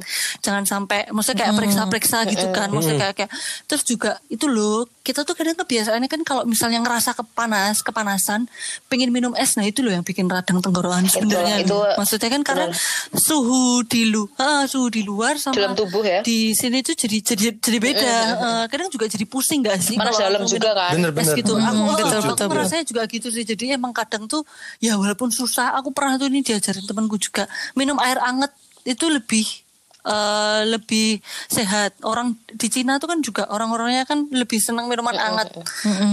[0.41, 3.31] jangan sampai maksudnya kayak periksa-periksa gitu kan maksudnya kayak kayak
[3.69, 8.47] terus juga itu loh kita tuh kadang kebiasaannya kan kalau misalnya ngerasa kepanas kepanasan
[8.87, 11.65] pengen minum es nah itu loh yang bikin radang tenggorokan sebenarnya.
[11.65, 12.65] itu maksudnya kan karena
[13.13, 16.21] suhu di lu ah, suhu di luar sama Dalam tubuh ya.
[16.21, 18.15] di sini tuh jadi jadi jadi beda.
[18.35, 20.91] Eh, kadang juga jadi pusing gak sih Panas kalau dalam aku juga kan.
[20.93, 21.25] Bener-bener.
[21.25, 21.53] es gitu.
[21.57, 23.43] Aku Hmm, oh, betul, aku betul, merasanya juga gitu sih.
[23.43, 24.45] Jadi emang kadang tuh
[24.77, 28.53] ya walaupun susah aku pernah tuh ini diajarin temanku juga minum air anget
[28.85, 29.64] itu lebih
[30.05, 31.97] eh, lebih sehat.
[32.05, 35.51] Orang di Cina tuh kan juga orang-orangnya kan lebih senang minuman anget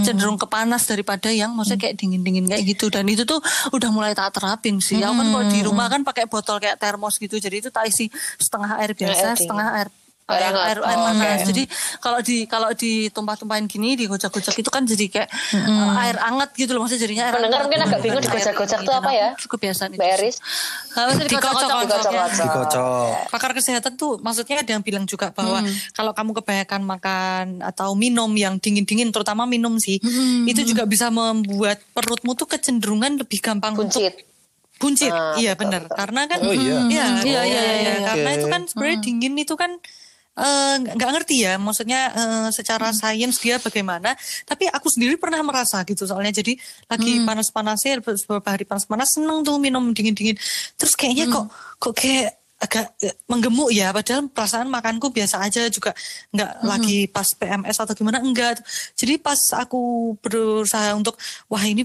[0.03, 2.89] cenderung ke panas daripada yang maksudnya kayak dingin-dingin kayak gitu.
[2.89, 3.39] Dan itu tuh
[3.71, 4.99] udah mulai tak terapin sih.
[4.99, 7.37] Aku kan kalau di rumah kan pakai botol kayak termos gitu.
[7.37, 8.09] Jadi itu tak isi
[8.41, 9.89] setengah air biasa setengah air
[10.33, 11.39] Air air, air, air Oh, panas.
[11.39, 11.47] oke.
[11.49, 11.63] Jadi
[11.97, 16.83] kalau di kalau ditumpah-tumpahin gini digocak-gocak itu kan jadi kayak uh, air anget gitu loh
[16.83, 18.87] maksudnya jadinya air Pendengar mungkin agak bingung Air digocak-gocak gitu.
[18.87, 19.29] tuh apa ya?
[19.33, 19.97] aku Kebiasaan itu.
[19.97, 20.15] Mbak sih.
[20.15, 20.35] Eris?
[20.89, 21.69] Nah, maksudnya digocok-gocok.
[21.83, 22.43] Dikocok-kocok.
[22.43, 23.11] Dikocok.
[23.29, 25.59] Pakar kesehatan tuh maksudnya ada yang bilang juga bahwa
[25.91, 29.97] kalau kamu kebanyakan makan atau minum yang dingin-dingin terutama minum sih
[30.43, 34.13] itu juga bisa membuat perutmu tuh kecenderungan lebih gampang untuk Buncit.
[34.75, 35.09] buncit.
[35.09, 35.87] Ah, iya benar.
[35.87, 36.75] Karena kan Oh, iya.
[36.83, 37.73] iya Hmm, iya iya, iya, iya, iya.
[37.79, 37.95] iya.
[38.03, 38.35] karena Oke.
[38.35, 39.71] itu kan sebenarnya dingin itu kan
[40.33, 44.17] eh, nggak ngerti ya maksudnya eh, secara sains dia bagaimana.
[44.45, 46.57] Tapi aku sendiri pernah merasa gitu soalnya jadi
[46.89, 50.37] lagi panas-panasnya beberapa hari panas-panas seneng tuh minum dingin-dingin.
[50.77, 51.45] Terus kayaknya kok
[51.77, 55.91] kok kayak agak eh, menggemuk ya padahal perasaan makanku biasa aja juga
[56.31, 58.63] nggak lagi pas PMS atau gimana enggak.
[58.95, 61.19] Jadi pas aku berusaha untuk
[61.51, 61.83] wah ini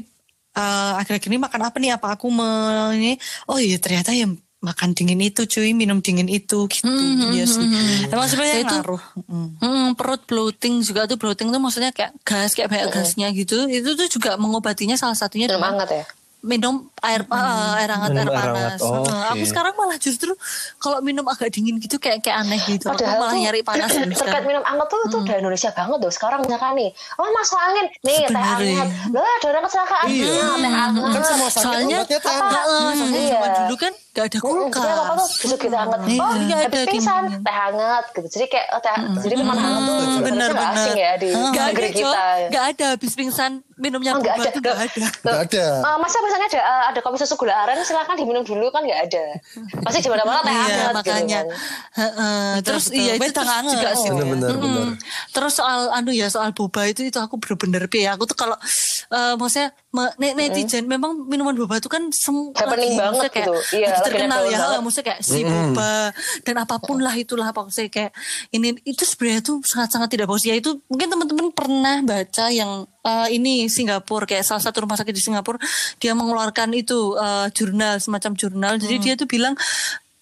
[0.54, 1.90] eh, akhir-akhir ini makan apa nih?
[1.98, 2.48] Apa aku me,
[2.94, 3.12] ini
[3.50, 6.82] oh iya ternyata ya makan dingin itu cuy minum dingin itu gitu.
[6.82, 7.62] Hmm, ya sih.
[7.62, 9.02] hmm, emang sebenarnya Itu- ngaruh.
[9.30, 9.48] Mm.
[9.62, 13.70] Hmm, perut bloating juga tuh bloating tuh maksudnya kayak gas kayak banyak gasnya gitu.
[13.70, 16.04] Itu tuh juga mengobatinya salah satunya minum hangat ya
[16.40, 17.34] minum air eh,
[17.76, 18.78] air hangat Minum air air panas.
[18.78, 19.30] hangat, oh, Heeh, oke.
[19.32, 20.30] Aku sekarang malah justru
[20.78, 22.86] kalau minum agak dingin gitu kayak kayak aneh gitu.
[22.86, 25.98] Aku Padahal malah tuh nyari panas dulu terkait minum hangat tuh tuh udah Indonesia banget
[25.98, 30.30] loh sekarang misalkan nih oh masuk angin nih teh hangat loh ada orang kecelakaan Iya.
[30.30, 32.30] Nah, teh hangat kan semua sakit Soalnya teh apa?
[32.30, 32.62] hangat.
[32.64, 33.32] Heeh, soalnya Iya.
[33.32, 35.30] zaman dulu kan gak ada Hmm, jadi apa tuh kulkas.
[35.38, 38.94] justru kita hangat Iya, oh iya, ada pingsan teh hangat gitu jadi kayak oh, teh
[39.20, 40.72] jadi minuman hangat tuh benar, benar.
[40.72, 44.34] asing ya di Gak ada negeri kita Gak ada habis pingsan minumnya Oh, ada.
[44.34, 45.06] gak ada.
[45.22, 45.66] Nggak ada.
[45.80, 49.00] Eh, masa misalnya ada eh, ada kopi susu gula aren silakan diminum dulu kan nggak
[49.08, 49.24] ada
[49.80, 51.40] pasti di mana-mana teh Iya hangat makanya.
[51.40, 51.98] gitu kan.
[51.98, 53.00] Heeh, terus betul.
[53.00, 53.72] iya itu banget.
[53.72, 54.08] juga sih.
[54.12, 54.62] Bener-bener, Mm-mm.
[54.62, 54.86] bener.
[55.32, 58.14] Terus soal anu ya soal boba itu itu aku bener-bener ya.
[58.14, 58.56] Aku tuh kalau
[59.08, 63.54] eh, maksudnya me- ne- netizen memang minuman boba itu kan semua Happening banget gitu.
[63.72, 64.58] Iya, lagi terkenal ya.
[64.60, 64.78] banget.
[64.84, 65.94] Maksudnya kayak si boba
[66.44, 68.12] dan apa pun lah itulah apa maksudnya kayak
[68.52, 73.28] ini itu sebenarnya tuh sangat-sangat tidak bagus ya itu mungkin teman-teman pernah baca yang eh,
[73.32, 75.56] ini Singapura kayak salah satu rumah sakit di Singapura
[75.96, 79.56] dia mengeluarkan itu eh, jurnal semacam jurnal jadi dia tuh bilang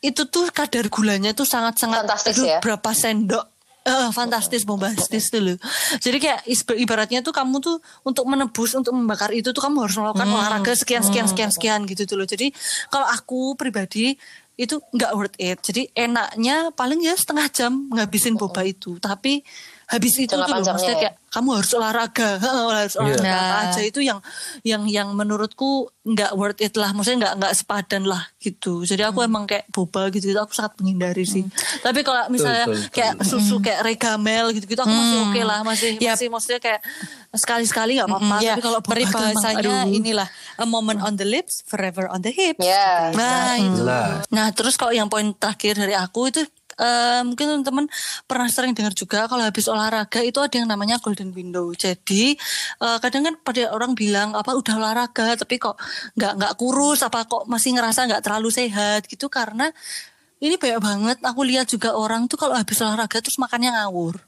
[0.05, 2.59] itu tuh kadar gulanya tuh sangat-sangat Fantastis aduh, ya.
[2.63, 3.56] berapa sendok
[3.87, 5.55] Eh, fantastis bombastis loh.
[6.03, 6.42] Jadi kayak
[6.75, 11.07] ibaratnya tuh kamu tuh untuk menebus untuk membakar itu tuh kamu harus melakukan olahraga sekian
[11.07, 12.27] sekian sekian sekian gitu tuh loh.
[12.27, 12.51] Jadi
[12.90, 14.18] kalau aku pribadi
[14.59, 15.62] itu nggak worth it.
[15.62, 18.99] Jadi enaknya paling ya setengah jam ngabisin boba itu.
[18.99, 19.46] Tapi
[19.87, 21.01] habis itu Jangka tuh loh maksudnya ya.
[21.01, 22.31] kayak kamu harus olahraga,
[22.75, 23.37] harus olahraga Iya.
[23.37, 24.18] apa aja itu yang
[24.62, 25.70] yang yang menurutku
[26.03, 26.90] nggak worth it lah.
[26.90, 28.83] Maksudnya nggak nggak sepadan lah gitu.
[28.83, 29.29] Jadi aku Hmm.
[29.29, 31.44] emang kayak boba gitu, aku sangat menghindari sih.
[31.79, 32.90] Tapi kalau misalnya betul, betul.
[32.90, 36.14] kayak susu kayak regamel gitu-gitu aku masih oke lah masih Yap.
[36.14, 36.81] masih maksudnya kayak
[37.31, 41.61] sekali-sekali nggak apa-apa ya tapi kalau boba tuh peribahasanya inilah a moment on the lips
[41.62, 43.12] forever on the hips Ya.
[43.12, 44.25] nah itu Jelas.
[44.29, 46.40] nah terus kalau yang poin terakhir dari aku itu
[46.81, 47.87] eh, mungkin teman-teman
[48.29, 51.73] pernah sering dengar juga kalau habis olahraga itu ada yang namanya golden window.
[51.73, 52.37] Jadi
[52.83, 55.77] eh, kadang kan pada orang bilang apa udah olahraga tapi kok
[56.19, 57.01] nggak nggak kurus?
[57.07, 59.09] Apa kok masih ngerasa nggak terlalu sehat?
[59.09, 59.71] Gitu karena
[60.43, 61.17] ini banyak banget.
[61.25, 64.26] Aku lihat juga orang tuh kalau habis olahraga terus makannya ngawur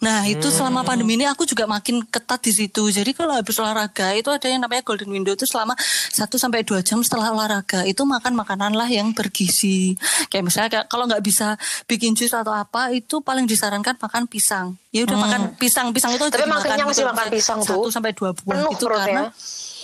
[0.00, 2.88] Nah itu selama pandemi ini aku juga makin ketat di situ.
[2.88, 6.80] Jadi kalau habis olahraga itu ada yang namanya golden window itu selama 1 sampai 2
[6.80, 10.00] jam setelah olahraga itu makan makanan lah yang bergizi.
[10.32, 14.80] Kayak misalnya kayak kalau nggak bisa bikin jus atau apa itu paling disarankan makan pisang.
[14.88, 15.92] Ya udah makan pisang.
[15.92, 17.92] Pisang itu Tapi jadi makin yang sih makan pisang tuh.
[17.92, 19.24] 1 sampai 2 buah penuh gitu perutnya karena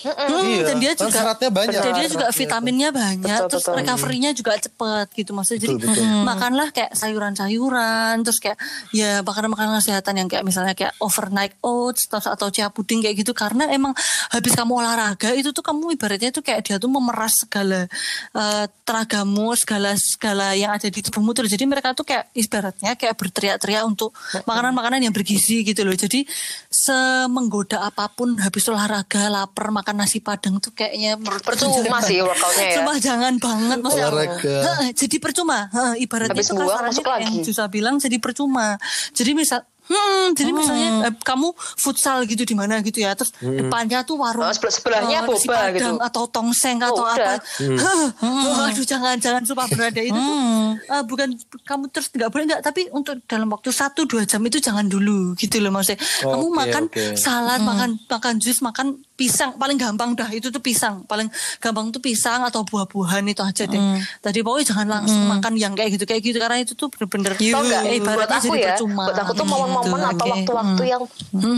[0.06, 1.80] Hmm, Iya, dan dia kan juga seratnya banyak.
[1.82, 5.60] dan dia juga vitaminnya banyak, Betul, terus recovery-nya juga cepet gitu maksudnya.
[5.66, 6.04] Jadi Betul, betul.
[6.06, 8.58] mm, makanlah kayak sayuran-sayuran, terus kayak
[8.94, 13.34] ya makanan-makanan kesehatan yang kayak misalnya kayak overnight oats atau, atau chia puding kayak gitu
[13.34, 13.92] karena emang
[14.30, 17.90] habis kamu olahraga itu tuh kamu ibaratnya itu kayak dia tuh memeras segala
[18.32, 21.50] eh, tenagamu, segala segala yang ada di tubuhmu tuh.
[21.50, 24.14] Jadi mereka tuh kayak ibaratnya kayak berteriak-teriak untuk
[24.46, 25.96] makanan-makanan yang bergizi gitu loh.
[25.96, 26.22] Jadi
[26.70, 32.66] semenggoda apa pun habis olahraga, lapar, makan nasi padang tuh kayaknya menurut Percuma sih workoutnya
[32.68, 32.76] ya.
[32.78, 34.12] Cuma jangan banget maksudnya.
[34.12, 34.56] Olahraga.
[34.62, 35.72] Heeh, jadi percuma.
[35.72, 37.46] Heeh, ibaratnya Habis itu kasarannya kayak yang lagi.
[37.48, 38.76] Jusa bilang jadi percuma.
[39.16, 44.02] Jadi misal Hmm, jadi misalnya eh, kamu futsal gitu di mana gitu ya, terus depannya
[44.02, 45.90] tuh warung Oh, sebelah- sebelahnya nasi boba Padang gitu.
[46.00, 47.14] atau tongseng Oh, atau udah.
[47.14, 47.34] apa.
[47.56, 50.36] Heh, oh, aduh jangan jangan sumpah berada itu tuh
[50.76, 51.28] eh, bukan
[51.62, 55.34] kamu terus nggak boleh nggak, tapi untuk dalam waktu satu dua jam itu jangan dulu
[55.34, 55.98] gitu loh maksudnya.
[56.20, 57.04] kamu Oke, makan oke.
[57.14, 61.98] salad, makan makan jus, makan pisang paling gampang dah itu tuh pisang paling gampang tuh
[61.98, 63.80] pisang atau buah-buahan itu aja deh.
[64.18, 67.62] Tadi pokoknya jangan langsung makan yang kayak gitu kayak gitu karena itu tuh bener-bener Tau
[67.62, 67.82] nggak?
[67.86, 69.08] eh, buat aku ya, percuma.
[69.08, 69.92] buat aku tuh Gitu.
[69.92, 71.02] momen-momen atau waktu-waktu yang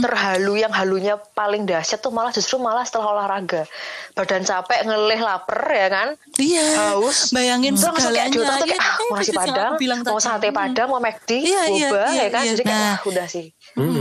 [0.00, 3.62] terhalu, yang halunya paling dahsyat tuh malah justru malah setelah olahraga.
[4.12, 6.08] Badan capek, ngelih, lapar ya kan?
[6.34, 6.66] Iya.
[6.90, 7.30] Haus.
[7.30, 9.72] Bayangin Terus langsung kayak otak tuh kayak, ah, mau nasi padang,
[10.04, 12.42] mau sate padang, mau McD, Iya, iya, boba iya, ya kan?
[12.42, 12.50] iya.
[12.52, 12.90] Jadi kayak, Nah.
[12.90, 13.46] wah udah sih.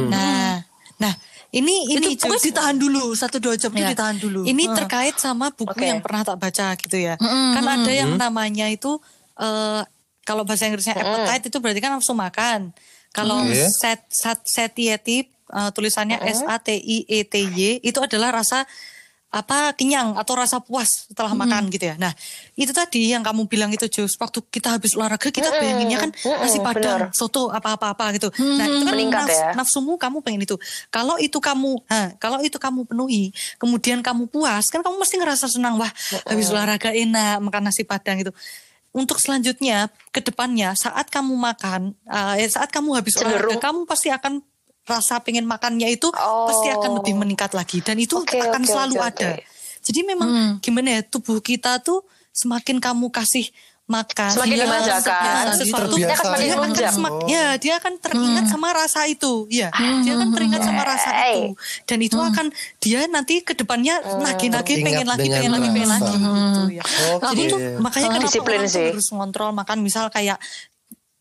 [0.07, 0.53] nah
[0.97, 1.13] nah
[1.47, 3.93] ini ini itu pokoknya ditahan dulu satu dua jam itu Ya.
[3.93, 4.43] ditahan dulu.
[4.43, 5.85] Ini terkait sama buku Oke.
[5.85, 7.15] yang pernah tak baca gitu ya.
[7.21, 8.97] Kan ada yang namanya itu
[9.37, 9.81] eh,
[10.25, 12.73] kalau bahasa Inggrisnya appetite itu berarti kan nafsu makan.
[13.15, 13.67] Kalau Oke.
[13.71, 18.67] sat, sat, satiety eh, tulisannya S A T I E T Y itu adalah rasa
[19.27, 21.99] apa kenyang atau rasa puas setelah makan gitu ya.
[21.99, 22.15] Nah,
[22.55, 25.59] itu tadi yang kamu bilang itu Jus, waktu kita habis olahraga kita Mm-mm.
[25.59, 27.11] bayanginnya kan Mm-mm, nasi padang, benar.
[27.11, 28.31] soto apa-apa-apa gitu.
[28.55, 29.51] Nah, itu kan Meningkat nafs- ya.
[29.51, 30.55] nafsumu kamu pengen itu.
[30.87, 35.51] Kalau itu kamu, ha, kalau itu kamu penuhi, kemudian kamu puas, kan kamu mesti ngerasa
[35.51, 35.91] senang wah
[36.23, 38.31] habis olahraga enak makan nasi padang gitu.
[38.95, 43.61] Untuk selanjutnya ke depannya saat kamu makan, eh, saat kamu habis olahraga, Cenderung.
[43.61, 44.41] kamu pasti akan
[44.87, 46.47] rasa pengen makannya itu Oh.
[46.47, 49.29] pasti akan lebih meningkat lagi dan itu Oke, akan oke, selalu oke, ada.
[49.35, 49.43] oke.
[49.83, 53.47] Jadi memang gimana ya tubuh kita tuh semakin kamu kasih
[53.87, 54.29] makan.
[54.29, 57.23] Semakin dia dimanjakan, sesuatu sesuatu Terbiasa dia akan semakin dia akan semak, Oh.
[57.25, 59.33] ya dia akan teringat sama rasa itu.
[59.47, 61.23] Ya dia akan teringat sama rasa Hey.
[61.23, 61.39] itu.
[61.83, 62.45] Dan itu akan
[62.77, 66.03] dia nanti ke depannya nagih-nagih Teringat pengen lagi pengen lagi pengen rasa.
[66.03, 66.83] lagi gitu ya.
[67.15, 67.25] Oke.
[67.25, 68.87] Aku tuh makanya kenapa Disiplin orang sih.
[68.91, 69.77] harus ngontrol makan.
[69.79, 70.37] Misal kayak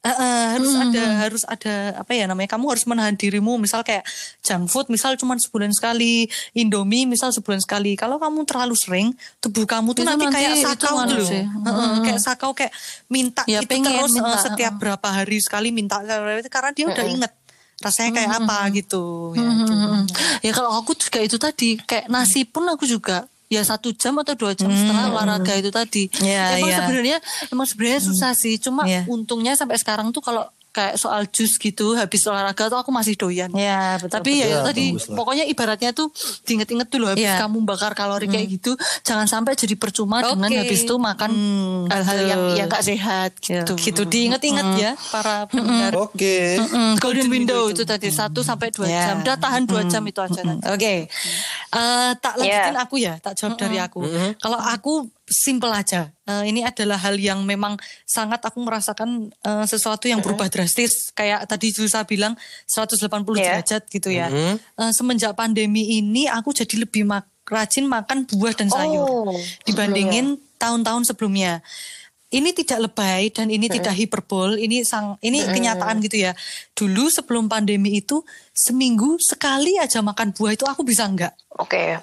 [0.07, 4.07] eh, eh, harus ada harus ada apa ya namanya kamu harus menahan dirimu misal kayak
[4.47, 7.99] junk food misal cuma sebulan sekali indomie misal sebulan sekali.
[7.99, 9.09] Kalau kamu terlalu sering
[9.43, 11.43] tubuh kamu tuh Itu nanti, nanti kayak sakau dulu sih.
[11.43, 12.73] Heeh, kayak sakau kayak
[13.11, 15.99] minta Ya, itu pengen terus eh, minta, setiap berapa hari sekali minta
[16.47, 17.33] karena dia udah inget
[17.77, 19.75] rasanya kayak apa gitu ya, itu.
[19.77, 20.05] Hmm.
[20.41, 24.35] Ya kalau aku juga itu tadi kayak nasi pun aku juga ya satu jam atau
[24.35, 26.11] dua jam setelah olahraga itu tadi.
[26.19, 26.79] Ya, emang ya.
[26.83, 27.17] sebenarnya
[27.51, 28.59] emang sebenarnya susah sih.
[28.59, 29.07] Cuma Ya.
[29.07, 33.49] untungnya sampai sekarang tuh kalau kayak soal jus gitu habis olahraga tuh aku masih doyan.
[33.51, 34.45] Ya, betul, Tapi ya, betul.
[34.45, 36.13] itu Ya, tadi pokoknya ibaratnya tuh
[36.45, 37.41] diinget-inget dulu habis Ya.
[37.41, 40.59] kamu bakar kalori kayak gitu jangan sampai jadi percuma dengan Oke.
[40.61, 42.57] habis itu makan Hmm, hal-hal yang betul.
[42.57, 43.73] yang gak sehat Ya, gitu.
[43.81, 46.61] gitu diinget-inget ya para pendengar Oke.
[46.61, 49.03] Mm, golden window itu tadi satu sampai dua Ya.
[49.09, 49.25] jam.
[49.25, 50.69] Udah tahan dua jam itu aja nanti.
[50.69, 51.09] Oke,
[51.69, 52.83] Eh, tak lanjutin Yeah.
[52.83, 54.01] aku ya, tak jawab dari aku.
[54.37, 60.07] Kalau aku simple aja, Eh, ini adalah hal yang memang sangat aku merasakan eh, sesuatu
[60.07, 61.11] yang berubah drastis.
[61.13, 62.35] Kayak tadi Julsa bilang
[62.65, 62.99] 180
[63.35, 63.63] Yeah.
[63.63, 64.27] derajat gitu ya.
[64.27, 64.59] Eh,
[64.91, 69.31] semenjak pandemi ini aku jadi lebih mak- rajin makan buah dan sayur Oh,
[69.63, 71.63] dibandingin tahun-tahun sebelumnya.
[72.37, 76.33] Ini tidak lebay dan ini tidak hiperbol, ini sang ini kenyataan gitu ya.
[76.73, 78.21] Dulu sebelum pandemi itu
[78.53, 81.33] seminggu sekali aja makan buah itu aku bisa enggak.
[81.57, 81.97] Oke.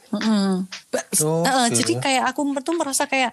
[0.90, 1.46] Ba- Oke.
[1.46, 3.30] eh, jadi kayak aku tuh merasa kayak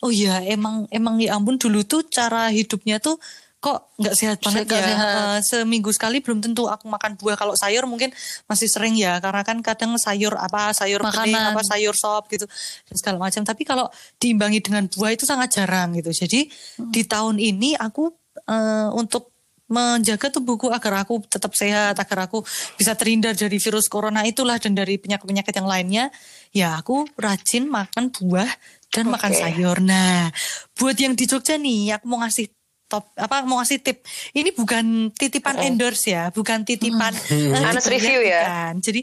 [0.00, 3.20] oh ya emang emang ya ampun dulu tuh cara hidupnya tuh
[3.60, 5.14] kok nggak sehat banget ya sehat.
[5.20, 8.08] Eh, seminggu sekali belum tentu aku makan buah kalau sayur mungkin
[8.48, 11.52] masih sering ya karena kan kadang sayur apa sayur bening Makanan.
[11.52, 12.48] apa sayur sop gitu
[12.88, 16.48] dan segala macam tapi kalau diimbangi dengan buah itu sangat jarang gitu jadi
[16.88, 18.08] di tahun ini aku
[18.48, 19.28] eh, untuk
[19.70, 22.42] menjaga tubuhku agar aku tetap sehat agar aku
[22.74, 26.04] bisa terhindar dari virus corona itulah dan dari penyakit-penyakit yang lainnya
[26.50, 28.50] ya aku rajin makan buah
[28.90, 29.38] dan makan Oke.
[29.38, 30.26] sayur nah
[30.74, 32.50] buat yang di Jogja nih aku mau ngasih
[32.90, 34.02] top apa mau ngasih tip.
[34.34, 38.42] Ini bukan titipan endorse ya bukan titipan eh, Honest dibayar, review ya?
[38.42, 38.74] bukan.
[38.82, 39.00] jadi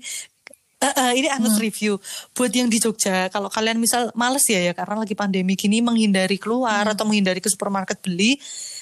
[0.83, 1.95] eh, eh, ini angus review.
[2.35, 6.35] Buat yang di Jogja kalau kalian misal males ya ya karena lagi pandemi gini menghindari
[6.35, 8.35] keluar atau menghindari ke supermarket beli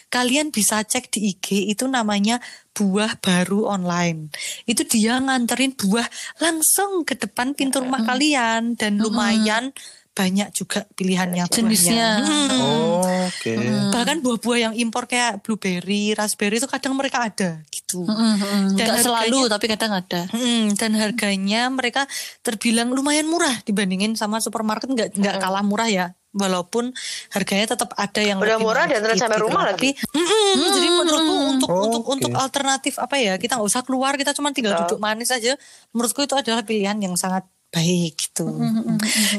[0.10, 2.39] kalian bisa cek di IG itu namanya
[2.72, 4.30] buah baru online.
[4.63, 6.08] Itu dia nganterin buah
[6.39, 9.76] langsung ke depan pintu rumah kalian dan lumayan
[10.15, 11.60] banyak juga pilihannya buahnya.
[11.60, 12.10] Jenisnya.
[12.23, 13.28] Hmm.
[13.28, 13.51] Oke.
[13.91, 18.08] Bahkan buah-buah yang impor kayak blueberry, raspberry itu kadang mereka ada gitu.
[18.08, 18.80] Mm-mm.
[18.80, 20.21] Dan Nggak selalu harganya- tapi kadang ada.
[20.32, 22.08] Mm, dan harganya mereka
[22.39, 26.91] terbilang lumayan murah dibandingin sama supermarket nggak nggak kalah murah ya walaupun
[27.32, 29.91] harganya tetap ada yang Udah lebih murah dan dikit sampai gitu rumah lagi.
[29.95, 32.12] Tapi mm-mm, jadi menurutku untuk untuk Oke.
[32.19, 35.56] untuk alternatif apa ya kita nggak usah keluar kita cuma tinggal duduk manis aja
[35.91, 38.45] menurutku itu adalah pilihan yang sangat baik gitu.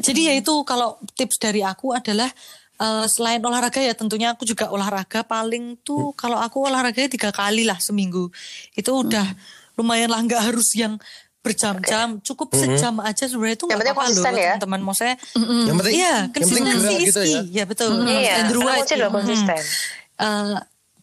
[0.02, 2.28] Jadi ya itu kalau tips dari aku adalah
[2.76, 5.24] eh, selain olahraga ya tentunya aku juga olahraga.
[5.24, 8.28] Paling tuh kalau aku olahraga tiga kali lah seminggu.
[8.76, 9.24] Itu udah
[9.76, 11.00] lumayan lah nggak harus yang
[11.40, 12.18] berjam-jam.
[12.26, 14.54] Cukup sejam aja sebenarnya itu nggak apa-apa loh konsisten ya.
[14.58, 14.80] teman-teman.
[14.82, 17.40] Maksudnya Yang penting, iya konsistensi gerak is gitu ya.
[17.46, 17.90] ya betul.
[18.02, 18.78] Iya, And karena right.
[18.82, 19.18] kunci adalah Mm-mm.
[19.22, 19.60] konsisten.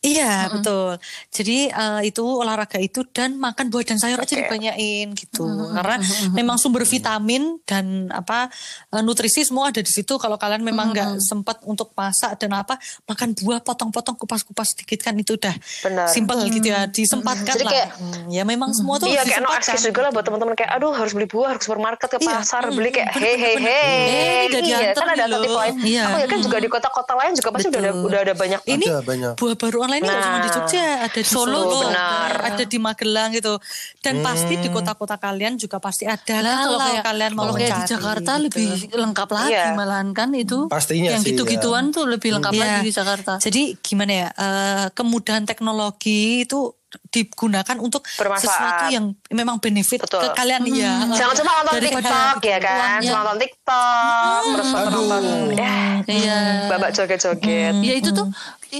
[0.03, 0.99] Iya betul.
[1.29, 4.43] Jadi eh, itu olahraga itu dan makan buah dan sayur aja Oke.
[4.43, 5.47] dibanyain gitu.
[5.71, 5.95] Karena
[6.29, 8.51] memang sumber vitamin dan apa
[8.89, 10.15] eh, nutrisi semua ada di situ.
[10.15, 15.15] Kalau kalian memang nggak sempat untuk masak dan apa makan buah potong-potong kupas-kupas sedikit kan
[15.15, 16.07] itu udah Benar.
[16.07, 17.71] simpel gitu ya disempatkan Jadi lah.
[17.71, 20.71] kayak- Hmm, ya memang semua tuh Iya kayak no excuse juga lah buat teman-teman kayak
[20.73, 23.55] aduh harus beli buah harus ke supermarket ke Iya, pasar beli kayak bener, hei hei
[23.55, 26.03] bener, hei iya diantar kan ada alternatif lain Iya.
[26.03, 28.85] aku ya kan juga di kota-kota lain juga pasti udah ada udah ada banyak Ini
[28.85, 29.33] Ada banyak.
[29.35, 30.55] buah baru ini nggak cuma di Nah.
[30.55, 32.29] Jogja, ada di Solo, Solo, benar.
[32.35, 33.53] ada, ada di Magelang gitu.
[33.97, 37.53] Dan pasti di kota-kota kalian juga pasti ada Lah kalau kalau kayak kalian mau kalau
[37.53, 38.43] kayak di mencari, Jakarta gitu.
[38.45, 39.65] lebih lengkap lagi Iya.
[39.73, 40.59] malahan kan itu.
[40.67, 42.61] Pastinya yang sih, gitu-gituan tuh lebih lengkap Iya.
[42.61, 43.33] lagi di Jakarta.
[43.37, 44.27] Jadi gimana ya?
[44.29, 46.73] eh, kemudahan teknologi itu
[47.09, 48.45] digunakan untuk Bermanfaat.
[48.45, 50.21] sesuatu yang memang benefit Betul.
[50.21, 51.09] ke kalian ya.
[51.11, 52.47] jangan cuma nonton TikTok gitu.
[52.47, 53.01] ya kan uangnya.
[53.03, 56.39] cuma nonton TikTok terus nonton ya Iya.
[56.69, 58.29] babak joget-joget Ya itu tuh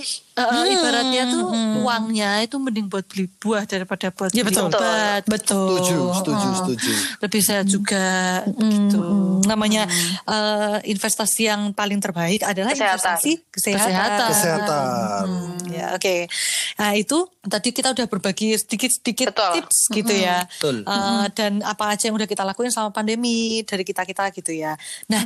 [0.02, 1.44] eh, ibaratnya tuh
[1.84, 4.74] uangnya itu mending buat beli buah daripada buat Ya beli betul.
[4.74, 5.22] obat.
[5.30, 5.78] Betul.
[5.78, 6.92] Setuju, setuju, setuju.
[7.22, 8.06] Lebih sehat juga
[8.50, 8.98] gitu.
[9.00, 9.86] Hmm, namanya
[10.26, 12.98] eh, investasi yang paling terbaik adalah Kesehatan.
[12.98, 13.88] investasi kesehatan.
[13.94, 14.30] Kesehatan.
[14.34, 15.26] Kesehatan.
[15.70, 16.16] Ya, oke.
[16.78, 20.46] Nah, itu tadi kita udah berbagi sedikit-sedikit tips gitu ya.
[20.48, 20.82] Betul.
[20.82, 24.74] Eh, dan apa aja yang udah kita lakuin selama pandemi dari kita-kita gitu ya.
[25.10, 25.22] Nah,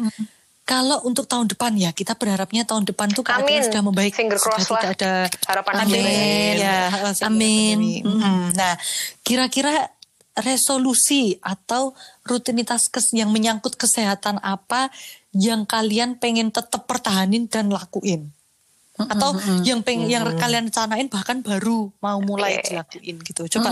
[0.68, 3.64] kalau untuk tahun depan ya kita berharapnya tahun depan tuh keadaan Amin.
[3.64, 4.12] sudah membaik.
[4.12, 4.92] Finger sudah cross tidak lah.
[4.92, 5.12] ada
[5.48, 5.96] Harapan Amin.
[5.96, 6.60] aja.
[6.60, 6.80] Ya,
[7.24, 7.78] Amin.
[7.80, 7.96] pandemi.
[8.04, 8.52] Mm.
[8.52, 8.74] Nah,
[9.24, 9.96] kira-kira
[10.36, 11.96] resolusi atau
[12.28, 14.92] rutinitas kes yang menyangkut kesehatan apa
[15.32, 18.36] yang kalian pengen tetap pertahanin dan lakuin?
[18.98, 22.74] Atau yang pengen yang kalian rencanain bahkan baru mau mulai Oke.
[22.74, 23.46] dilakuin gitu.
[23.56, 23.72] Coba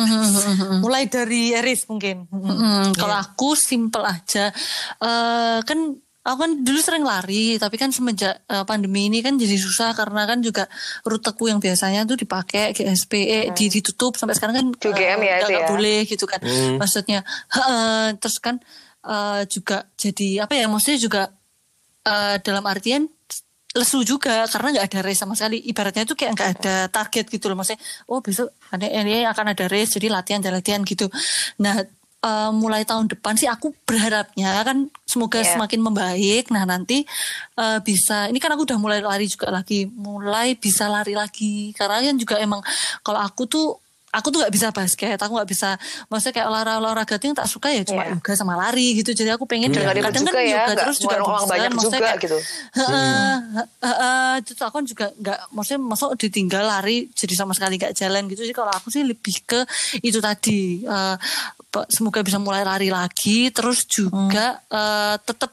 [0.80, 2.30] mulai dari Eris mungkin.
[2.30, 4.54] Mm, Kalau aku simple aja,
[5.02, 9.56] Eh kan aku kan dulu sering lari, tapi kan semenjak eh, pandemi ini kan jadi
[9.62, 10.66] susah karena kan juga
[11.06, 15.38] ruteku yang biasanya tuh dipakai GSP, eh, di, ditutup sampai sekarang kan UGM ya nggak-
[15.38, 15.70] itu nggak ya?
[15.70, 16.40] boleh gitu kan.
[16.82, 17.20] Maksudnya,
[17.54, 18.58] heeh, terus kan
[19.06, 20.66] eh, juga jadi apa ya?
[20.66, 21.22] Maksudnya juga
[22.10, 23.06] eh, dalam artian
[23.76, 27.52] lesu juga karena nggak ada race sama sekali ibaratnya itu kayak nggak ada target gitu
[27.52, 31.12] loh maksudnya oh besok ada ini akan ada race jadi latihan dan latihan gitu
[31.60, 31.84] nah
[32.26, 35.54] eh, mulai tahun depan sih aku berharapnya kan semoga Iya.
[35.54, 36.50] semakin membaik.
[36.50, 37.06] Nah nanti
[37.56, 39.86] eh, bisa ini kan aku udah mulai lari juga lagi.
[39.86, 41.70] Mulai bisa lari lagi.
[41.72, 42.66] Karena kan juga emang
[43.00, 43.68] kalau aku tuh
[44.16, 45.70] aku tuh nggak bisa basket aku nggak bisa
[46.08, 48.16] maksudnya kayak olahraga olahraga yang tak suka ya cuma Iya.
[48.16, 49.12] yoga sama lari gitu.
[49.12, 52.00] Jadi aku pengen Dan nggak ribet kadang juga ya, yoga terus juga uang banyak maksudnya
[52.00, 52.38] juga kayak- gitu.
[52.76, 53.34] Heeh,
[53.82, 58.42] heeh, terus aku juga nggak maksudnya masuk ditinggal lari jadi sama sekali nggak jalan gitu.
[58.42, 59.60] Jadi kalau aku sih lebih ke
[60.00, 61.16] itu tadi eh,
[61.66, 63.50] pe- semoga bisa mulai lari lagi.
[63.50, 65.52] Terus juga eh, tetap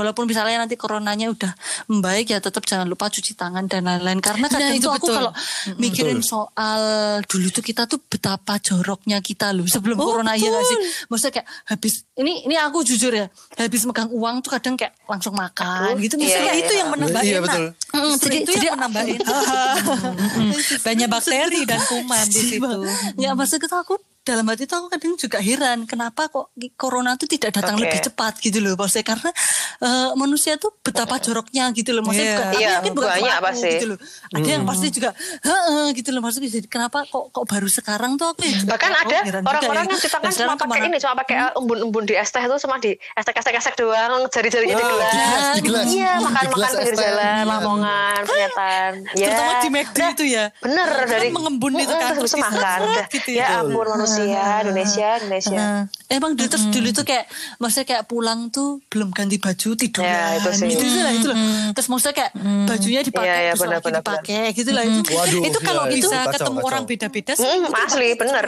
[0.00, 1.52] walaupun misalnya nanti coronanya udah
[1.86, 5.16] membaik ya tetap jangan lupa cuci tangan dan lain-lain karena kadang itu tuh aku betul.
[5.20, 5.32] kalau
[5.76, 6.80] mikirin soal
[7.22, 11.32] dulu tuh kita tuh betapa joroknya kita loh sebelum Oh, corona ya nggak sih maksudnya
[11.36, 16.00] kayak habis ini ini aku jujur ya habis megang uang tuh kadang kayak langsung makan
[16.00, 16.80] gitu Iya, misalnya iya, itu iya.
[16.80, 16.88] yang
[17.20, 17.42] Iya, enak.
[17.44, 17.64] betul.
[17.90, 19.26] Mm, Justru jadi- itu jadi- yang menambah enak.
[20.86, 22.70] Banyak bakteri dan kuman di situ.
[23.18, 23.98] Ya maksud itu aku
[24.30, 27.84] dalam hati itu aku kadang juga heran kenapa kok corona itu tidak datang Oke.
[27.84, 29.30] lebih cepat gitu loh maksudnya karena
[29.78, 32.36] eh, manusia tuh betapa joroknya gitu loh maksudnya Iya.
[32.36, 33.68] bukan, aku Iya, yakin bukan banyak aku pasti.
[33.70, 33.98] gitu loh
[34.30, 38.28] ada yang pasti juga "Heeh," gitu loh maksudnya jadi kenapa kok kok baru sekarang tuh
[38.28, 39.90] aku ya Bahkan ada oh, juga orang-orang ya.
[39.90, 42.76] yang kita kan cuma pakai ini, cuma pakai uh, embun-embun di es teh itu cuma
[42.76, 45.12] di estek estek estek doang, jari-jarinya di Oh, gelas.
[45.50, 45.84] di gelas.
[45.86, 46.98] Iya, Di makan-makan pinggir es teh.
[47.00, 47.48] jalan, Iya.
[47.48, 48.92] lamongan, penyetan.
[49.12, 49.26] Ya.
[49.26, 50.44] Terutama di McD Udah, itu ya.
[50.60, 52.78] Bener Kan dari mengembun itu kan, terus bisa terus makan.
[52.78, 53.06] bisa- Udah.
[53.10, 53.30] gitu
[54.24, 54.42] ya ya.
[54.42, 55.56] manusia, Indonesia, Indonesia.
[55.56, 55.80] Heeh.
[56.10, 57.24] Emang dulu terus dulu tuh kayak
[57.56, 60.68] maksudnya kayak pulang tuh belum ganti baju tidur Ya, itu sih.
[60.68, 61.36] gitu lah itu loh.
[61.70, 62.32] Terus maksudnya kayak
[62.66, 65.00] bajunya dipakai Iya, iya, besok benar, lagi benar, dipakai gitu lah itu.
[65.10, 66.68] Waduh, itu kalau iya, bisa kacau, ketemu kacau.
[66.68, 67.46] orang beda-beda sih.
[67.46, 68.46] Mm, asli, bener.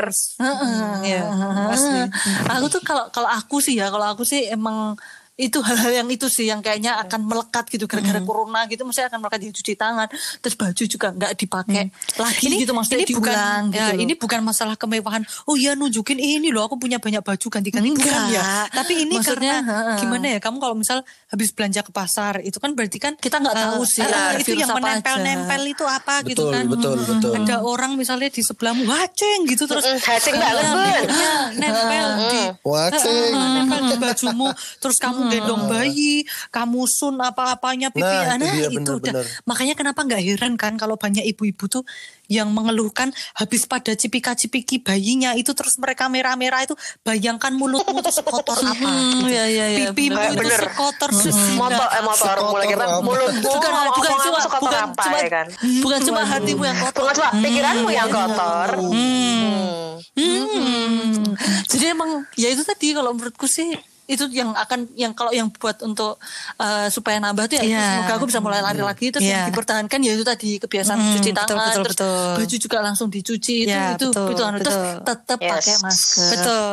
[1.03, 1.23] Ya,
[1.71, 2.01] asli.
[2.49, 4.99] aku tuh kalau kalau aku sih ya kalau aku sih emang
[5.33, 9.19] itu hal-hal yang itu sih yang kayaknya akan melekat gitu gara-gara corona gitu maksudnya akan
[9.25, 10.05] melekat di cuci tangan
[10.45, 11.89] terus baju juga nggak dipakai
[12.21, 15.25] lagi ini gitu maksudnya ini bukan diulang gitu ya, ini bukan masalah kemewahan.
[15.49, 18.29] Oh iya nunjukin ini loh aku punya banyak baju ganti-ganti bukan Enggak.
[18.29, 18.53] ya.
[18.69, 20.99] Tapi ini Maksudnya, karena gimana ya kamu kalau misal
[21.33, 24.37] habis belanja ke pasar itu kan berarti kan Kita nggak eh, tahu sih, eh, ada
[24.37, 26.65] itu virus yang menempel-nempel itu apa gitu Betul, kan.
[26.69, 27.33] betul, betul.
[27.41, 31.05] Ada orang misalnya di sebelahmu waceng gitu terus Mm, hacing mbak lembut.
[31.11, 33.33] Ya, nempel di Wacing.
[33.33, 36.15] Heeh, nempel di bajumu terus kamu gendong bayi
[36.49, 39.25] kamu sun apa-apanya pipi Nah, itu nah, dia, itu udah benar-benar.
[39.43, 41.85] makanya kenapa nggak heran kan kalau banyak ibu-ibu tuh
[42.27, 48.57] yang mengeluhkan habis pada cipika-cipiki bayinya itu terus mereka merah-merah itu bayangkan mulutmu tuh sekotor
[48.63, 49.29] apa Hmm, gitu.
[49.29, 50.31] iya, iya, iya, pipimu benar.
[50.31, 50.61] itu Bener.
[50.67, 55.29] sekotor sesina Motor, eh, motor mulai kita mulutmu bukan bukan cuma bukan apa cuma ya
[55.29, 55.47] kan.
[55.81, 58.69] bukan cuma hatimu yang kotor Bukan cuma pikiranmu yang kotor.
[58.83, 60.01] Hmm.
[60.13, 61.37] Hmm.
[61.67, 63.73] Jadi emang ya itu tadi kalau menurutku sih
[64.05, 66.19] itu yang akan yang kalau yang buat untuk
[66.57, 67.85] uh, supaya nambah tuh ya Iya.
[67.97, 69.31] semoga aku bisa mulai lari lagi terus Iya.
[69.33, 72.31] yang dipertahankan ya itu tadi kebiasaan Hmm, cuci betul, tangan betul, terus betul.
[72.37, 74.59] baju juga langsung dicuci itu Ya, itu betul, itu anu.
[74.59, 74.97] terus betul.
[75.07, 75.49] tetap Yes.
[75.49, 76.67] pakai masker Betul,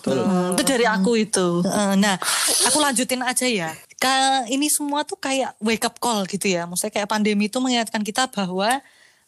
[0.00, 0.12] Tuh.
[0.16, 2.16] Hmm, itu dari aku itu Eh, Nah,
[2.64, 3.70] aku lanjutin aja ya.
[3.96, 6.64] Ka- ini semua tuh kayak wake up call gitu ya.
[6.64, 8.80] Maksudnya kayak pandemi itu mengingatkan kita bahwa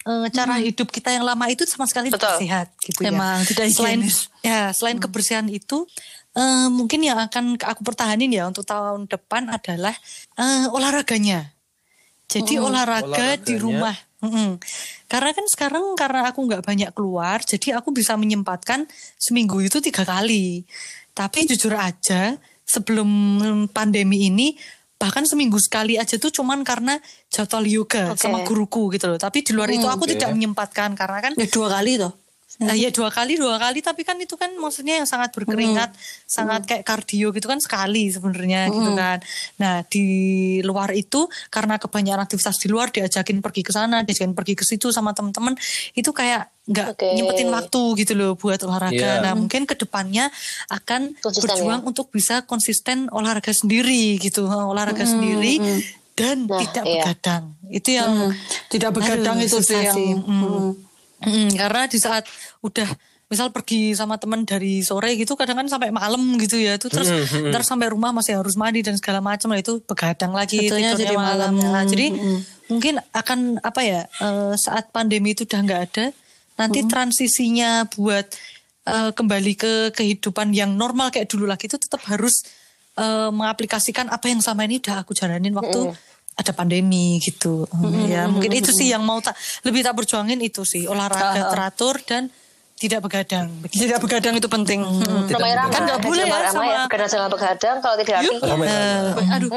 [0.03, 2.39] eh, cara hidup kita yang lama itu sama sekali tidak Betul.
[2.41, 3.47] sehat gitu Emang, ya.
[3.47, 4.01] tidak selain
[4.41, 5.87] ya selain kebersihan itu
[6.37, 9.95] eh, mungkin yang akan aku pertahanin ya untuk tahun depan adalah
[10.37, 11.53] eh, olahraganya.
[12.33, 13.93] Jadi olahraga di rumah.
[14.23, 14.57] Mm-mm.
[15.11, 18.87] Karena kan sekarang karena aku nggak banyak keluar, jadi aku bisa menyempatkan
[19.19, 20.63] seminggu itu tiga kali.
[21.13, 23.11] Tapi jujur aja sebelum
[23.75, 24.57] pandemi ini
[24.97, 26.95] bahkan seminggu sekali aja tuh cuman karena
[27.27, 28.23] jadwal yoga Oke.
[28.23, 29.19] sama guruku gitu loh.
[29.19, 30.15] Tapi di luar itu aku Oke.
[30.15, 32.22] tidak menyempatkan karena kan ya dua kali toh
[32.61, 35.89] Uh, ya dua kali dua kali tapi kan itu kan maksudnya yang sangat berkeringat
[36.29, 39.19] sangat kayak kardio gitu kan sekali sebenarnya gitu kan
[39.57, 40.05] nah di
[40.61, 44.93] luar itu karena kebanyakan aktivitas di luar diajakin pergi ke sana diajakin pergi ke situ
[44.93, 45.57] sama teman-teman
[45.97, 47.09] itu kayak nggak Oke.
[47.17, 49.25] nyempetin waktu gitu loh buat olahraga Iya.
[49.25, 50.29] nah mungkin ke depannya
[50.69, 51.89] akan Konsisten berjuang ya?
[51.89, 55.59] untuk bisa konsisten olahraga sendiri gitu olahraga sendiri
[56.13, 57.03] dan Nah, tidak iya.
[57.09, 58.13] begadang itu yang
[58.69, 59.97] Tidak begadang Aduh, itu sih yang.
[60.21, 60.92] Mm.
[61.23, 61.55] Mm.
[61.57, 62.27] Karena di saat
[62.63, 62.89] udah
[63.33, 67.09] misal pergi sama teman dari sore gitu kadang kan sampai malam gitu ya tuh terus
[67.49, 71.01] ntar sampai rumah masih harus mandi dan segala macam nah itu begadang lagi Betulnya tidurnya
[71.01, 71.73] jadi malam malam.
[71.73, 72.07] Nah, jadi
[72.69, 76.07] mungkin akan apa ya eh, saat pandemi itu udah nggak ada
[76.61, 78.29] nanti transisinya buat
[78.85, 82.45] eh, kembali ke kehidupan yang normal kayak dulu lagi itu tetap harus
[83.01, 85.89] eh, mengaplikasikan apa yang sama ini udah aku jalanin waktu
[86.33, 87.69] ada pandemi gitu
[88.09, 92.33] ya mungkin itu sih yang mau tak lebih tak berjuangin itu sih olahraga teratur dan
[92.73, 93.87] tidak begadang begitu.
[93.87, 94.83] Tidak begadang itu penting.
[94.83, 95.31] Mm.
[95.31, 95.71] Ramai ramai.
[95.71, 96.83] Kan nggak boleh ya sama- ya.
[96.91, 97.77] Begadang jangan begadang.
[97.79, 99.51] Kalau tidak rapi, Ramai Eh, Aduh,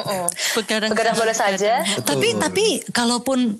[0.53, 0.89] begadang.
[0.93, 1.73] begadang boleh saja.
[2.05, 3.57] tapi tapi kalaupun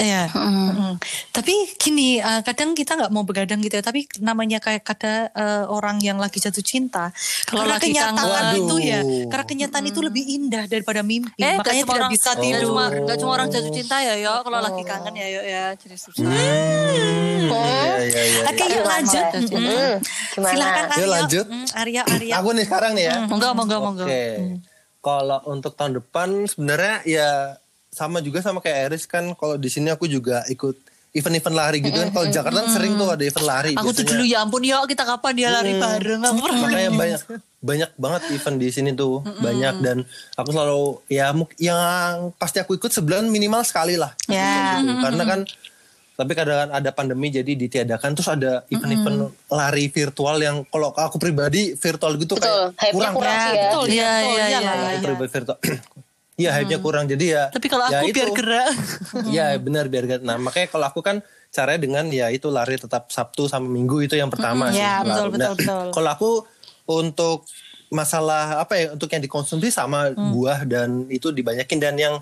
[0.00, 0.98] ya mm.
[1.36, 5.64] tapi gini eh, kadang kita nggak mau begadang gitu ya tapi namanya kayak kata eh,
[5.68, 7.12] orang yang lagi jatuh cinta
[7.44, 8.60] Kalau karena lagi kenyataan kangen.
[8.64, 12.62] itu ya karena kenyataan itu lebih indah daripada mimpi Eh, makanya tidak orang, bisa tidur
[12.72, 14.34] cuma nggak cuma orang jatuh cinta ya, yo.
[14.46, 15.64] Kalau lagi kangen ya, yo ya.
[15.74, 16.22] Jadi susah.
[16.22, 18.42] Iya, iya, iya.
[18.48, 19.94] Oke yuk lanjut Hmm,
[20.32, 21.46] silakan Aryo Yuk, lanjut.
[21.50, 23.14] Mm, Arya Arya Aku nih sekarang nih ya.
[23.26, 24.04] Monggo, monggo, monggo.
[24.06, 24.24] Oke.
[25.02, 27.30] Kalau untuk tahun depan sebenarnya ya
[27.92, 30.74] sama juga sama kayak Eris kan kalau di sini aku juga ikut
[31.12, 32.08] event-event lari gitu kan.
[32.08, 33.76] Kalau Jakarta kan sering tuh ada event lari.
[33.76, 34.08] Aku tuh biasanya.
[34.08, 36.60] dulu ya ampun yo kita kapan dia lari bareng aku pernah.
[36.64, 37.20] makanya banyak
[37.62, 39.96] banyak banget event di sini tuh banyak dan
[40.34, 41.30] aku selalu ya
[41.60, 41.78] yang
[42.34, 44.80] pasti aku ikut sebulan minimal sekali lah Ya.
[44.80, 44.88] Gitu.
[44.98, 45.40] karena kan
[46.12, 51.76] tapi kadang ada pandemi jadi ditiadakan terus ada event-event lari virtual yang kalau aku pribadi
[51.76, 53.62] virtual gitu Betul, kayak kurang kurang sih ya.
[53.68, 55.04] betul Iya, iya iya, iya iya, lah, aku iya.
[55.04, 55.58] pribadi virtual
[56.42, 57.44] Iya, hype-nya kurang jadi ya.
[57.48, 58.16] Tapi kalau ya aku itu.
[58.18, 58.68] biar gerak.
[59.32, 60.22] Iya, benar biar gerak.
[60.22, 64.14] Nah, makanya kalau aku kan caranya dengan ya itu lari tetap Sabtu sama Minggu itu
[64.14, 64.80] yang pertama sih.
[64.80, 65.32] Iya, betul, Lari.
[65.32, 65.86] betul, Nah, betul.
[65.92, 66.30] Kalau aku
[66.84, 67.38] untuk
[67.88, 70.32] masalah apa ya untuk yang dikonsumsi sama Hmm.
[70.32, 72.14] buah dan itu dibanyakin dan yang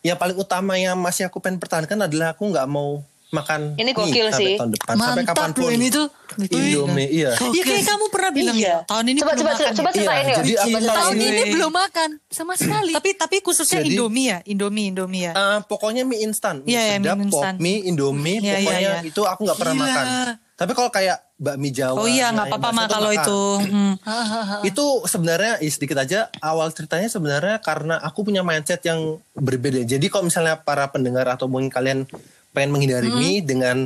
[0.00, 2.98] yang paling utama yang masih aku pengen pertahankan adalah aku nggak mau
[3.30, 4.54] makan Ini mie gokil sampai sih.
[4.56, 5.60] tahun depan sampai Mantap kapan pun.
[5.60, 6.06] loh ini tuh.
[6.40, 7.30] Indomie, iya.
[7.34, 8.66] Ya kayak kamu pernah bilang Iya.
[8.66, 9.70] ya tahun ini Coba belum coba makan.
[9.72, 9.92] coba ya?
[9.92, 10.36] ceritain Iya, ya.
[10.36, 10.82] jadi ceritain.
[10.90, 12.92] Tahun Ini- ini belum makan sama sekali.
[12.92, 15.32] Tapi tapi khususnya Jadi- Indomie ya, Indomie Indomie ya.
[15.32, 17.54] Eh, pokoknya mie instan, mie Iya, iya, sedap, mie pop instan.
[17.56, 18.96] mie, Indomie, Iya, iya, pokoknya iya.
[19.04, 19.86] itu aku nggak pernah Gila.
[19.86, 20.06] makan.
[20.52, 23.22] Tapi kalau kayak bakmi Jawa, Oh iya nggak apa-apa bahasa mah kalau makan.
[23.22, 23.40] itu.
[23.64, 23.94] Hmm.
[24.68, 29.00] Itu sebenarnya ya sedikit aja awal ceritanya sebenarnya karena aku punya mindset yang
[29.32, 29.80] berbeda.
[29.82, 32.04] Jadi kalau misalnya para pendengar atau mungkin kalian
[32.50, 33.16] pengen menghindari Hmm.
[33.16, 33.76] mie dengan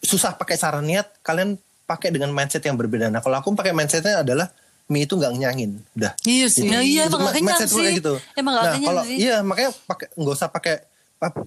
[0.00, 3.08] susah pakai saran niat, kalian pakai dengan mindset yang berbeda.
[3.08, 4.48] Nah kalau aku pakai mindsetnya adalah
[4.84, 6.12] mie itu nggak ngenyangin, udah.
[6.22, 6.62] Iya sih.
[6.62, 7.92] Jadi, Nah, iya itu emang gak ma- kenyang sih.
[7.94, 8.14] gitu.
[8.34, 9.16] Emang gak nah, kalau sih.
[9.18, 10.74] iya makanya pakai nggak usah pakai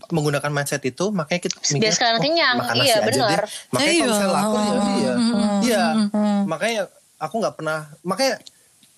[0.09, 2.55] menggunakan mindset itu makanya kita Biar mikir, sekalian oh, kenyang.
[2.57, 3.29] makan Iya, benar.
[3.37, 3.49] deh.
[3.69, 3.99] makanya Iya.
[3.99, 5.13] kalau misalnya lapar ya iya
[5.61, 5.83] iya
[6.43, 6.81] makanya
[7.19, 8.33] aku nggak pernah makanya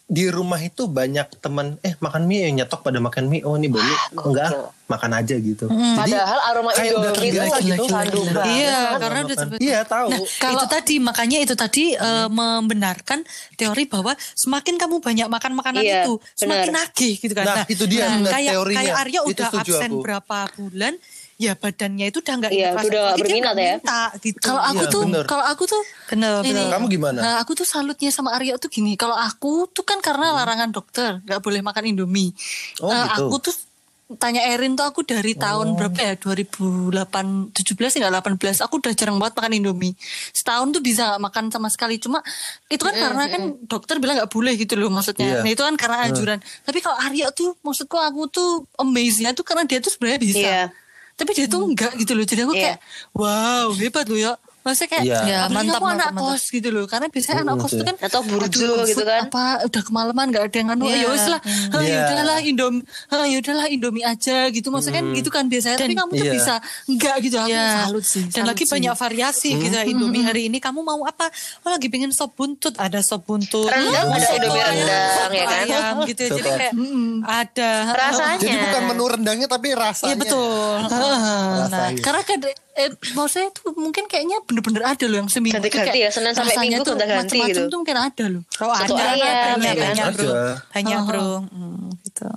[0.09, 3.69] di rumah itu banyak teman eh makan mie ya nyetok pada makan mie oh ini
[3.69, 3.93] bolu
[4.25, 4.49] enggak
[4.83, 7.83] makan aja gitu jadi Padahal aroma kayak udah Indomie itu lagi gitu.
[7.85, 8.09] banget.
[8.49, 8.97] Iya, banget.
[8.97, 9.37] karena udah Makan.
[9.45, 9.61] terbiasa.
[9.61, 13.19] iya tahu Nah, itu tadi makanya itu tadi eh, membenarkan
[13.53, 17.45] teori bahwa semakin kamu banyak makan makanan Iya, itu, semakin nagih gitu kan.
[17.45, 18.79] Nah, itu dia, benar, kayak teorinya.
[18.81, 20.01] kayak Arya Itu udah absen aku.
[20.01, 20.93] berapa bulan,
[21.39, 23.79] ya badannya itu udah nggak Iya, udah berminat ya.
[23.79, 24.43] minta, gitu.
[24.43, 25.23] Kalau aku Iya, tuh, bener.
[25.23, 26.51] kalau aku tuh bener, ini.
[26.51, 26.67] bener.
[26.69, 27.17] Kamu gimana?
[27.17, 28.93] Nah, aku tuh salutnya sama Arya tuh gini.
[28.93, 32.35] Kalau aku tuh kan karena larangan dokter, nggak boleh makan Indomie.
[32.77, 33.23] Oh, Eh, gitu.
[33.25, 33.55] Aku tuh
[34.11, 36.97] tanya Erin tuh aku dari tahun berapa ya 2008
[37.53, 39.93] 17 ya nggak 18 aku udah jarang banget makan Indomie
[40.31, 42.17] setahun tuh bisa nggak makan sama sekali cuma
[42.67, 45.39] itu kan karena kan dokter bilang nggak boleh gitu loh maksudnya Iya.
[45.39, 49.63] nah itu kan karena anjuran tapi kalau Arya tuh maksudku aku tuh amazingnya tuh karena
[49.63, 50.63] dia tuh sebenarnya bisa Iya.
[51.19, 52.23] Tapi dia tuh enggak gitu loh.
[52.23, 52.63] Jadi aku Iya.
[52.63, 52.77] kayak
[53.11, 54.33] wow hebat loh ya
[54.69, 55.19] maksudnya kayak Iya.
[55.21, 56.29] Ya, mantap, aku mantap, anak mantap.
[56.29, 59.21] kos gitu loh karena biasanya anak Mm, kos tuh kan Atau burjo gitu kan.
[59.25, 60.95] apa udah kemalaman nggak ada yang anu Iya.
[60.95, 61.89] ya wes lah ah, Iya.
[61.89, 66.11] ya udahlah indomie ya udahlah indomie aja gitu maksudnya kan gitu kan biasanya tapi kamu
[66.11, 66.33] tuh Iya.
[66.33, 66.53] bisa
[66.85, 67.67] enggak gitu aku Ya.
[67.83, 68.71] salut sih Dan salut lagi sih.
[68.71, 71.31] banyak variasi gitu ya Indomie hari ini kamu mau apa?
[71.59, 73.65] Oh lagi pengen sop buntut, ada sop buntut.
[73.65, 75.63] Rendang, Hmm, ada Indomie rendang, ya kan?
[75.63, 76.29] ayam gitu ya.
[76.29, 76.73] Jadi kayak
[77.25, 78.37] ada Rasanya.
[78.39, 80.73] jadi bukan menu rendangnya tapi rasanya Iya betul.
[80.85, 82.37] nah, karena kan
[82.79, 86.31] eh, maksudnya tuh mungkin kayaknya bener-bener ada loh yang seminggu tuh Ganti-ganti kayak ya, Senin
[86.31, 87.67] sampai Minggu tuh gonta-ganti macam-macam gitu.
[87.67, 89.57] tuh mungkin ada loh Oh ada, ayam, banyak, ya kan?
[89.59, 90.41] banyak bro, Ada.
[90.71, 91.29] banyak bro.
[91.45, 92.29] Hmm, gitu.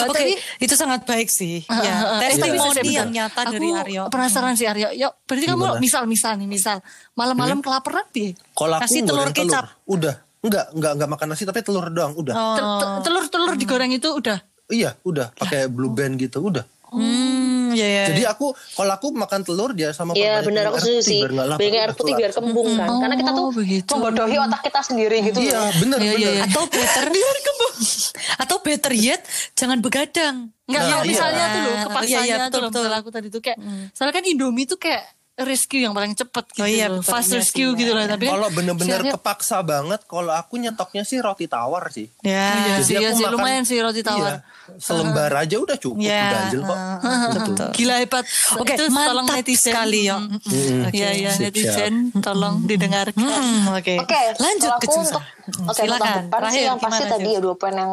[0.00, 0.22] Oke,
[0.56, 1.56] itu sangat baik sih.
[1.62, 2.94] ya, Eh, tapi testimoni sebentar.
[2.94, 4.02] yang nyata Aku dari Aryo.
[4.06, 4.88] penasaran sih Aryo.
[4.90, 6.76] Yuk, berarti kamu misal misal nih misal
[7.12, 8.38] malam-malam kelaparan piye?
[8.52, 9.64] Kalau aku Kasih telur kecap.
[9.84, 10.14] Udah.
[10.38, 12.30] Enggak, enggak, enggak makan nasi tapi telur doang, udah.
[12.30, 14.38] Tel- tel- Telur-telur digoreng itu udah.
[14.68, 15.34] Iya, udah.
[15.34, 16.62] Pakai blue band gitu, udah.
[16.88, 17.37] Hmm,
[17.78, 18.04] ya ya.
[18.10, 21.20] Jadi aku kalau aku makan telur dia sama Iya benar aku setuju putih sih.
[21.22, 22.88] biar Biar air putih biar kembung kan.
[22.98, 23.90] Karena kita tuh Oh, begitu.
[23.94, 26.32] membodohi otak kita sendiri gitu Iya, bener Iya, bener.
[26.34, 27.04] iya, atau better
[28.42, 29.22] atau better yet
[29.54, 30.50] jangan begadang.
[30.68, 31.08] Enggak, Nah, kalau iya.
[31.08, 33.58] misalnya tuh loh, Iya, kepaksanya iya, tuh betul, aku tadi tuh kayak,
[33.94, 35.00] soalnya kan Indomie tuh kayak
[35.40, 36.98] rescue yang paling cepet gitu Oh iya, loh.
[36.98, 37.98] betul, fast iya rescue sih, gitu iya.
[38.00, 38.06] loh.
[38.08, 42.10] Tapi Kalau bener-bener kepaksa banget, kalau aku nyetoknya sih roti tawar sih.
[42.20, 42.42] Ya.
[42.58, 44.32] Iya Jadi sih, iya aku sih, makan- lumayan sih roti tawar.
[44.34, 46.76] Iya, selembar aja udah cukup, Ya, udah anjel kok.
[46.76, 47.68] uh, betul.
[47.72, 48.24] Gila hebat.
[48.54, 49.64] Oke, Itu tolong mantap netizen.
[49.64, 50.16] sekali, yo.
[50.16, 50.38] Mm, mm.
[50.42, 50.92] Mm, oke.
[50.92, 53.22] Iya, iya, Sip, netizen tolong didengarkan.
[53.22, 53.94] Hmm, Oke.
[53.96, 55.06] Oke, Lanjut kalau ke aku Jusa.
[55.08, 56.22] untuk Hmm, oke untuk Silakan.
[56.28, 57.92] Terakhir, yang pasti gimana, tadi ya dua poin yang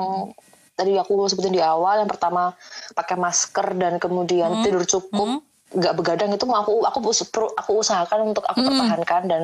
[0.74, 1.96] tadi aku sebutin di awal.
[1.98, 2.42] Yang pertama
[2.92, 4.64] pakai masker dan kemudian Hmm.
[4.66, 5.40] tidur cukup.
[5.74, 7.00] Nggak begadang itu aku aku
[7.58, 9.44] aku usahakan untuk aku pertahankan dan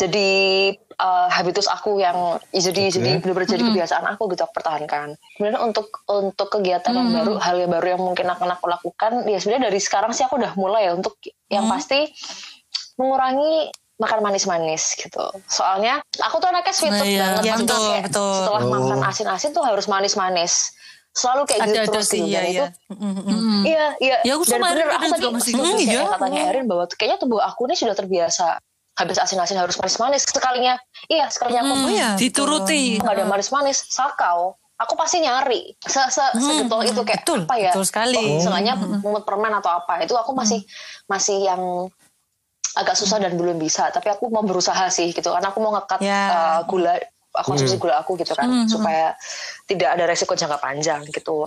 [0.00, 0.28] jadi
[0.96, 5.20] uh, habitus aku yang jadi jadi benar-benar jadi kebiasaan aku gitu aku pertahankan.
[5.36, 9.36] Kemudian untuk untuk kegiatan yang baru hal yang baru yang mungkin akan aku lakukan ya
[9.36, 11.20] sebenarnya dari sekarang sih aku udah mulai ya untuk
[11.52, 12.08] yang pasti
[12.96, 15.24] mengurangi makan manis-manis gitu.
[15.50, 17.18] Soalnya aku tuh anaknya sweet Nah, tooth iya.
[17.20, 17.42] banget.
[17.42, 18.32] Iya, Maksudnya betul, kayak betul.
[18.38, 18.70] Setelah Oh.
[18.70, 20.52] makan asin-asin tuh harus manis-manis.
[21.18, 22.30] Selalu kayak gitu Ada ada terus sih gitu.
[22.30, 22.52] ya Dan ya.
[22.54, 23.62] itu Mm.
[23.64, 24.16] Iya, iya.
[24.22, 25.62] Ya, aku Dan sama bener, Erin aku tadi juga masih gitu.
[25.66, 26.02] sih Hmm, iya.
[26.08, 28.46] katanya Erin bahwa tuh kayaknya tubuh aku ini sudah terbiasa
[28.94, 30.22] habis asin-asin harus manis-manis.
[30.24, 30.74] Sekalinya,
[31.06, 32.08] iya sekalinya aku Oh ya.
[32.14, 32.98] Dituruti.
[32.98, 34.54] nggak ada manis-manis, sakau.
[34.76, 37.70] Aku pasti nyari se se segetol itu kayak betul, apa ya?
[37.70, 38.14] betul sekali.
[38.16, 40.62] Oh, Seenggaknya mumut permen atau apa itu aku masih
[41.04, 41.90] masih yang
[42.74, 43.90] agak susah dan belum bisa.
[43.90, 46.22] Tapi aku mau berusaha sih gitu karena aku mau ngekat Ya.
[46.30, 46.94] uh, gula
[47.42, 49.12] konsumsi gula aku gitu kan supaya
[49.66, 51.44] tidak ada resiko jangka panjang gitu.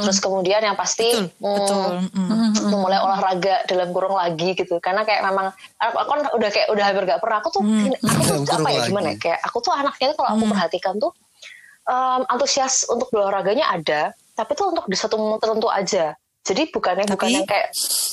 [0.00, 2.62] Terus kemudian yang pasti Betul, mm, betul.
[2.62, 2.70] Mm.
[2.70, 6.84] memulai olahraga dalam kurung lagi gitu karena kayak memang aku, aku kan udah kayak udah
[6.86, 7.90] hampir gak pernah aku tuh Hmm.
[7.98, 8.88] aku tuh apa kurung ya lagi.
[8.90, 11.12] gimana ya kayak aku tuh anaknya tuh kalau aku perhatikan tuh
[11.86, 14.00] em, antusias untuk berolahraganya ada
[14.34, 16.14] tapi tuh untuk di satu momen tertentu aja
[16.46, 17.68] jadi bukannya bukan Tapi- yang kayak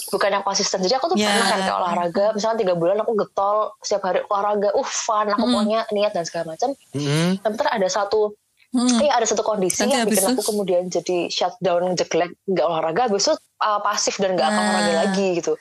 [0.10, 1.30] bukan yang konsisten jadi aku tuh Ya.
[1.30, 5.38] pernah kan kayak olahraga misalnya tiga bulan aku getol setiap hari olahraga uh fun aku
[5.40, 5.52] Hmm.
[5.54, 7.38] pokoknya niat dan segala macam Mm-mm.
[7.40, 8.34] tapi ada satu
[8.74, 13.06] Iya ada satu kondisi Nanti yang bikin itu- aku kemudian jadi shutdown jeglek nggak olahraga
[13.06, 14.70] habis itu uh, pasif dan nggak akan Nah.
[14.72, 15.54] olahraga lagi gitu.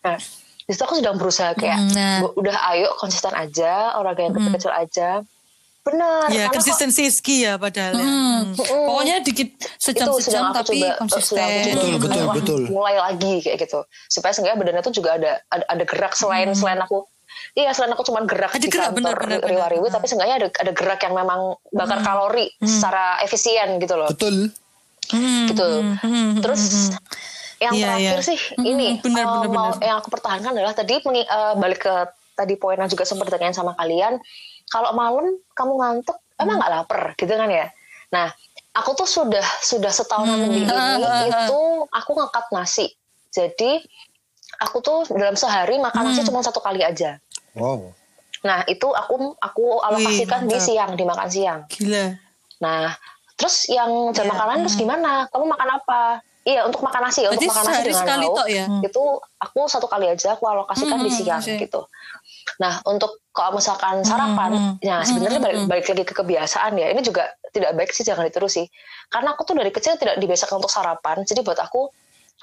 [0.00, 0.16] Nah
[0.58, 2.24] di situ aku sedang berusaha kayak Nah.
[2.24, 5.08] "Bu, udah ayo konsisten aja olahraga yang kecil-kecil aja.
[5.84, 6.32] Benar.
[6.32, 7.92] Ya, kok konsistensi is key ya padahal.
[7.92, 8.00] ya.
[8.00, 8.56] Hmm.
[8.56, 8.86] Mm.
[8.88, 11.36] Pokoknya dikit itu sejam-sejam sedang aku tapi coba konsisten.
[11.36, 12.62] coba Betul, betul, wah, betul.
[12.72, 16.80] mulai lagi kayak gitu supaya seenggaknya badannya tuh juga ada ada, ada gerak selain selain
[16.80, 17.04] aku
[17.52, 18.58] Iya selain aku cuma gerak Hmm.
[18.58, 23.20] Ada di gerak, kantor riwa-riwi tapi seenggaknya ada ada gerak yang memang bakar kalori secara
[23.20, 24.50] efisien gitu loh Betul.
[25.12, 25.68] Hmm, gitu.
[25.84, 26.62] hmm, hmm, Terus
[27.60, 28.28] yang Iya, terakhir iya.
[28.32, 29.84] sih ini benar, eh, benar, mau benar.
[29.84, 31.94] yang aku pertahankan adalah tadi eh, balik ke
[32.34, 34.18] tadi poin yang juga sempat ditanyain sama kalian.
[34.66, 37.66] Kalau malam kamu ngantuk emang nggak lapar gitu kan ya.
[38.10, 38.30] Nah
[38.72, 42.86] aku tuh sudah sudah setahunan lebih ini itu aku ngangkat nasi.
[43.30, 43.82] Jadi
[44.56, 47.18] aku tuh dalam sehari makan nasi cuma satu kali aja.
[47.54, 47.94] Wow.
[48.42, 50.66] Nah itu aku aku alokasikan di mantap.
[50.66, 51.60] siang di makan siang.
[51.66, 52.04] Gila.
[52.56, 52.92] Nah,
[53.34, 54.32] terus yang jam Iya.
[54.32, 55.26] makanan terus gimana?
[55.28, 56.02] Kamu makan apa?
[56.44, 58.36] Iya, untuk makan nasi, Berarti untuk makan nasi dengan lauk.
[58.36, 58.64] tok ya?
[58.80, 59.02] Itu
[59.38, 61.56] aku satu kali aja aku alokasikan di Hmm, siang oke.
[61.58, 61.80] gitu.
[62.60, 66.92] Nah, untuk kalau misalkan sarapan, ya sebenarnya balik, balik lagi ke kebiasaan ya.
[66.94, 68.68] Ini juga tidak baik sih, jangan diterusi.
[69.10, 71.26] Karena aku tuh dari kecil tidak dibiasakan untuk sarapan.
[71.26, 71.90] Jadi buat aku,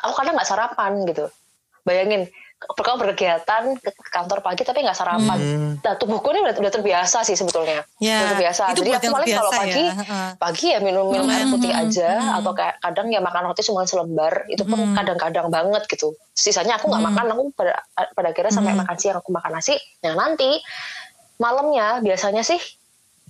[0.03, 1.31] aku kadang nggak sarapan gitu.
[1.87, 2.27] Bayangin,
[2.61, 5.39] kamu berkegiatan ke kantor pagi tapi nggak sarapan.
[5.81, 7.81] Nah, tubuhku ini udah, udah terbiasa sih sebetulnya.
[7.97, 8.61] Ya, udah terbiasa.
[8.69, 9.93] itu Jadi aku paling kalau pagi, ya,
[10.37, 14.45] pagi ya minum minum air putih aja atau kayak kadang ya makan roti cuma selembar
[14.45, 16.13] itu pun kadang-kadang banget gitu.
[16.31, 17.81] Sisanya aku nggak makan aku pada
[18.13, 19.73] pada akhirnya sampai makan siang aku makan nasi.
[20.05, 20.61] Nah nanti
[21.41, 22.61] malamnya biasanya sih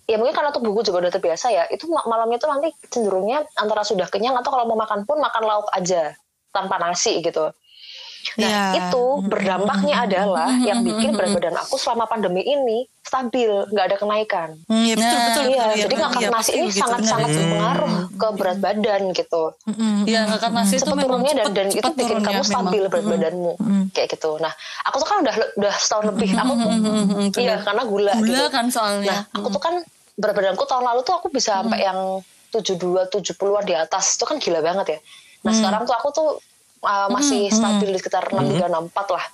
[0.04, 3.88] ya mungkin karena tubuhku juga udah terbiasa ya itu ma- malamnya tuh nanti cenderungnya antara
[3.88, 6.12] sudah kenyang atau kalau mau makan pun makan lauk aja
[6.52, 7.48] tanpa nasi gitu
[8.38, 8.64] Nah, Ya.
[8.88, 14.50] itu berdampaknya adalah yang bikin berat badan aku selama pandemi ini stabil, nggak ada kenaikan.
[14.70, 15.44] Hmm, ya betul Nah, betul.
[15.44, 17.36] Iya, betul, ya, jadi ngangkat iya, nasi ini begitu, sangat-sangat benar.
[17.42, 19.44] berpengaruh ke berat badan gitu.
[20.06, 22.72] Iya, ngangkat nasi itu memang turunnya dan cepet, dan itu cepet bikin turunnya kamu stabil
[22.80, 22.92] memang.
[22.92, 23.54] berat badanmu
[23.92, 24.32] kayak gitu.
[24.40, 24.54] Nah,
[24.86, 26.30] aku tuh kan udah udah setahun lebih.
[26.32, 26.70] Aku tuh
[27.42, 28.14] iya karena gula.
[28.16, 28.46] Gula gitu.
[28.48, 29.12] kan soalnya.
[29.12, 29.74] Nah, aku tuh kan
[30.16, 32.00] berat badanku tahun lalu tuh aku bisa sampai yang
[32.54, 34.16] 72 70-an di atas.
[34.16, 35.00] Itu kan gila banget ya.
[35.42, 36.30] Nah, sekarang tuh aku tuh
[36.84, 39.26] uh, masih stabil di sekitar 63 64 lah.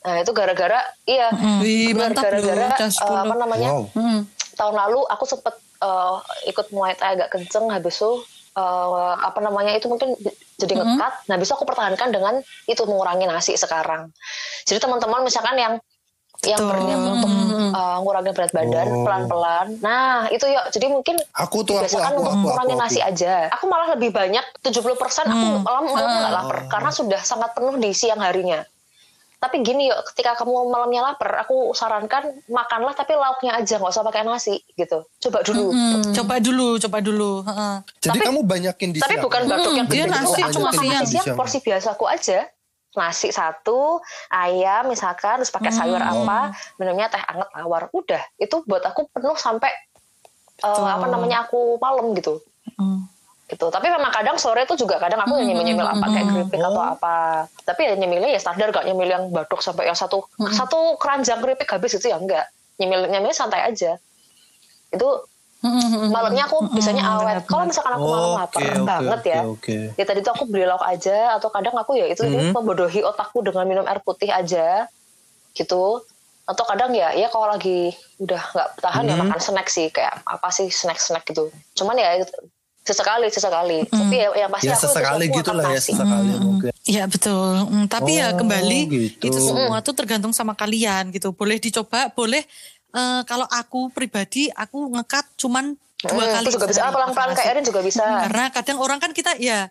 [0.00, 1.28] Nah, itu gara-gara iya,
[1.60, 3.42] Wih, benar mantap loh, gara-gara udah uh, apa 10.
[3.44, 3.70] namanya?
[3.76, 3.84] Wow.
[3.92, 4.20] Hmm.
[4.56, 8.12] tahun lalu aku sempet uh, ikut Muay Thai agak kenceng habis itu
[8.56, 10.12] uh, apa namanya itu mungkin
[10.60, 11.28] jadi ngekat.
[11.32, 14.12] Nah, bisa aku pertahankan dengan itu mengurangi nasi sekarang.
[14.68, 15.74] Jadi teman-teman misalkan yang
[16.42, 17.30] yang berniat untuk
[17.70, 19.04] uh, ngurangin berat badan Oh.
[19.04, 19.66] pelan-pelan.
[19.78, 20.64] Nah, itu ya.
[20.66, 22.80] Jadi mungkin Aku tuh aku biasakan aku untuk aku mengurangi aku.
[22.80, 23.08] nasi aku.
[23.10, 23.34] aja.
[23.52, 24.80] Aku malah lebih banyak 70%
[25.26, 28.64] aku malam malamnya nggak lapar karena sudah sangat penuh di siang harinya.
[29.36, 34.00] Tapi gini yuk, ketika kamu malamnya lapar, aku sarankan makanlah tapi lauknya aja, nggak usah
[34.02, 35.00] pakai nasi gitu.
[35.18, 35.72] Coba dulu.
[36.10, 37.30] Coba dulu, coba dulu.
[37.42, 37.74] Heeh.
[38.00, 39.24] Jadi Tapi- kamu banyakin di Tapi siang.
[39.24, 41.00] bukan batuk yang dia gede nasi Aku cuma makan siang.
[41.00, 42.38] nasi siang porsi biasaku aja.
[42.98, 44.02] Nasi satu,
[44.34, 47.86] ayam misalkan, terus pakai sayur apa, minumnya teh anget tawar.
[47.94, 49.70] Udah, itu buat aku penuh sampai
[50.66, 52.40] uh, apa namanya aku malam gitu.
[52.76, 53.06] Mm.
[53.50, 53.66] gitu.
[53.66, 57.50] Tapi memang kadang sore itu juga kadang aku nyemil-nyemil apa kayak keripik atau apa.
[57.66, 60.22] Tapi ya nyemilnya ya standar gak nyemil yang batuk sampai yang satu
[60.54, 62.46] satu keranjang keripik habis itu ya enggak.
[62.78, 63.98] Nyemil nyemil santai aja.
[64.94, 65.26] Itu
[66.08, 67.44] malamnya aku biasanya awet.
[67.44, 69.40] Kalau misalkan aku malam lapar oke, banget oke, ya.
[69.44, 69.78] oke.
[69.94, 72.50] Ya tadi tuh aku beli lauk aja atau kadang aku ya itu Hmm.
[72.50, 74.88] membodohi otakku dengan minum air putih aja
[75.52, 76.00] gitu.
[76.44, 79.28] Atau kadang ya ya kalau lagi udah nggak tahan ya Hmm.
[79.28, 81.52] makan snack sih kayak apa sih snack-snack gitu.
[81.74, 82.40] Cuman ya itu-
[82.80, 83.78] sesekali sesekali.
[83.84, 86.72] Tapi ya yang pasti Ya aku sesekali aku gitu lah ya sesekali mungkin.
[86.82, 87.54] Iya betul.
[87.68, 89.24] Mm, tapi ya Oh, kembali gitu.
[89.28, 91.30] itu semua tuh tergantung sama kalian gitu.
[91.30, 92.42] Boleh dicoba, boleh.
[92.90, 96.44] Eh, kalau aku pribadi, aku ngekat cuman dua Hmm, kali.
[96.46, 96.80] itu juga bisa.
[96.88, 97.50] pelan-pelan kayak.
[97.52, 98.04] Erin juga bisa.
[98.26, 99.68] Karena kadang orang kan kita ya,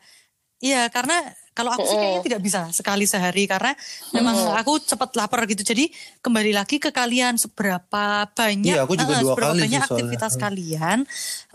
[0.59, 1.17] ya karena
[1.59, 3.75] kalau aku sih kayaknya tidak bisa sekali sehari karena
[4.15, 5.67] memang aku cepat lapar gitu.
[5.67, 5.91] Jadi
[6.23, 9.83] kembali lagi ke kalian seberapa banyak, Iya, aku juga eh, dua seberapa kali banyak sih
[9.83, 9.99] soalnya.
[9.99, 10.97] aktivitas kalian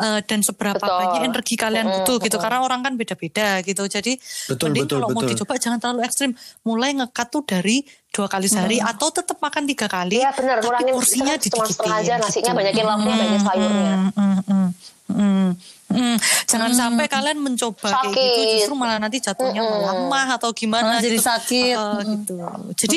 [0.05, 1.01] eh, dan seberapa Betul.
[1.01, 2.37] banyak energi kalian butuh gitu.
[2.37, 3.89] Karena orang kan beda-beda gitu.
[3.89, 4.21] Jadi
[4.53, 5.31] Betul, mending betul, kalau mau betul.
[5.33, 6.37] dicoba jangan terlalu ekstrim.
[6.69, 7.81] Mulai ngekat tuh dari
[8.15, 10.21] dua kali sehari atau tetap makan tiga kali.
[10.21, 12.59] Iya benar, tapi ngurangin porsinya cuma setengah aja nasinya gitu.
[12.63, 13.95] banyakin lauknya banyakin sayurnya.
[13.97, 14.69] Mm, mm, mm,
[15.11, 15.49] mm,
[15.95, 16.17] mm.
[16.45, 18.53] Jangan sampai kalian mencoba kayak gitu Sakit.
[18.59, 21.25] justru malah nanti jatuhnya malah mah atau gimana Malah jadi gitu.
[21.25, 21.75] sakit.
[21.75, 22.35] Eh, gitu.
[22.75, 22.97] Jadi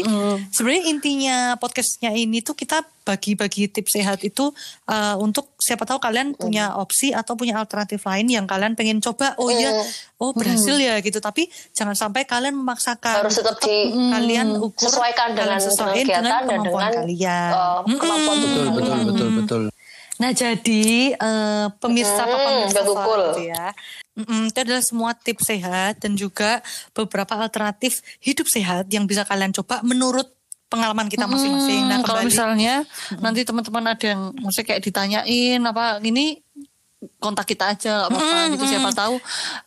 [0.49, 4.51] sebenarnya intinya podcastnya ini tuh kita bagi-bagi tips sehat itu
[4.85, 9.31] eh, untuk siapa tahu kalian punya opsi atau punya alternatif lain yang kalian pengen coba.
[9.39, 9.71] Oh iya,
[10.19, 11.17] oh berhasil ya gitu.
[11.17, 13.23] Tapi jangan sampai kalian memaksakan.
[13.23, 17.51] Harus tetap di- kalian ukur sesuaikan dengan, kalian dengan dan kemampuan dengan kalian.
[17.53, 19.05] uh, kemampuan tubuh Betul, betul, kalian.
[19.07, 19.63] betul, betul.
[20.17, 23.21] Nah jadi eh, pemirsa Hmm, pemirsa gukul.
[23.31, 23.65] gitu ya.
[24.17, 29.53] Mm-mm, itu adalah semua tips sehat dan juga beberapa alternatif hidup sehat yang bisa kalian
[29.53, 30.25] coba menurut
[30.67, 31.85] pengalaman kita masing-masing.
[31.85, 32.75] Nah Hmm, kalau kembali misalnya
[33.21, 36.41] nanti teman-teman ada yang maksudnya kayak ditanyain apa ini
[37.17, 39.15] kontak kita aja nggak apa-apa gitu siapa tahu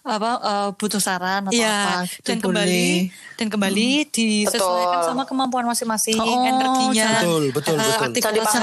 [0.02, 3.36] apa eh, butuh saran atau Iya, apa gitu dan kembali boleh.
[3.38, 5.06] dan kembali disesuaikan Betul.
[5.06, 7.86] sama kemampuan masing-masing, Oh, energinya, jangan- Betul, betul, eh, betul.
[7.86, 8.54] Jangan aktivitas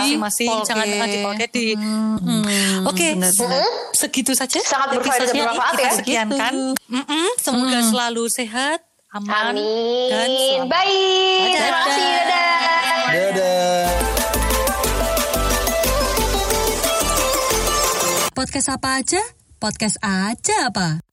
[0.00, 0.64] masing-masing, Oke.
[0.64, 1.64] jangan eh, dipakai di.
[2.84, 3.08] Oke,
[3.92, 4.58] segitu saja.
[4.58, 5.92] Sangat berfaedah dan episode bermanfaat kita ya.
[5.94, 6.54] sekiankan.
[6.86, 8.78] Mm-mm, semoga selalu sehat,
[9.10, 10.58] aman, dan Amin.
[10.58, 10.66] selamat.
[10.66, 11.52] Baik.
[11.54, 12.08] Terima kasih.
[12.24, 12.56] Dadah.
[13.06, 14.03] Dadah.
[18.44, 19.22] Podcast apa aja?
[19.56, 21.03] Podcast aja apa?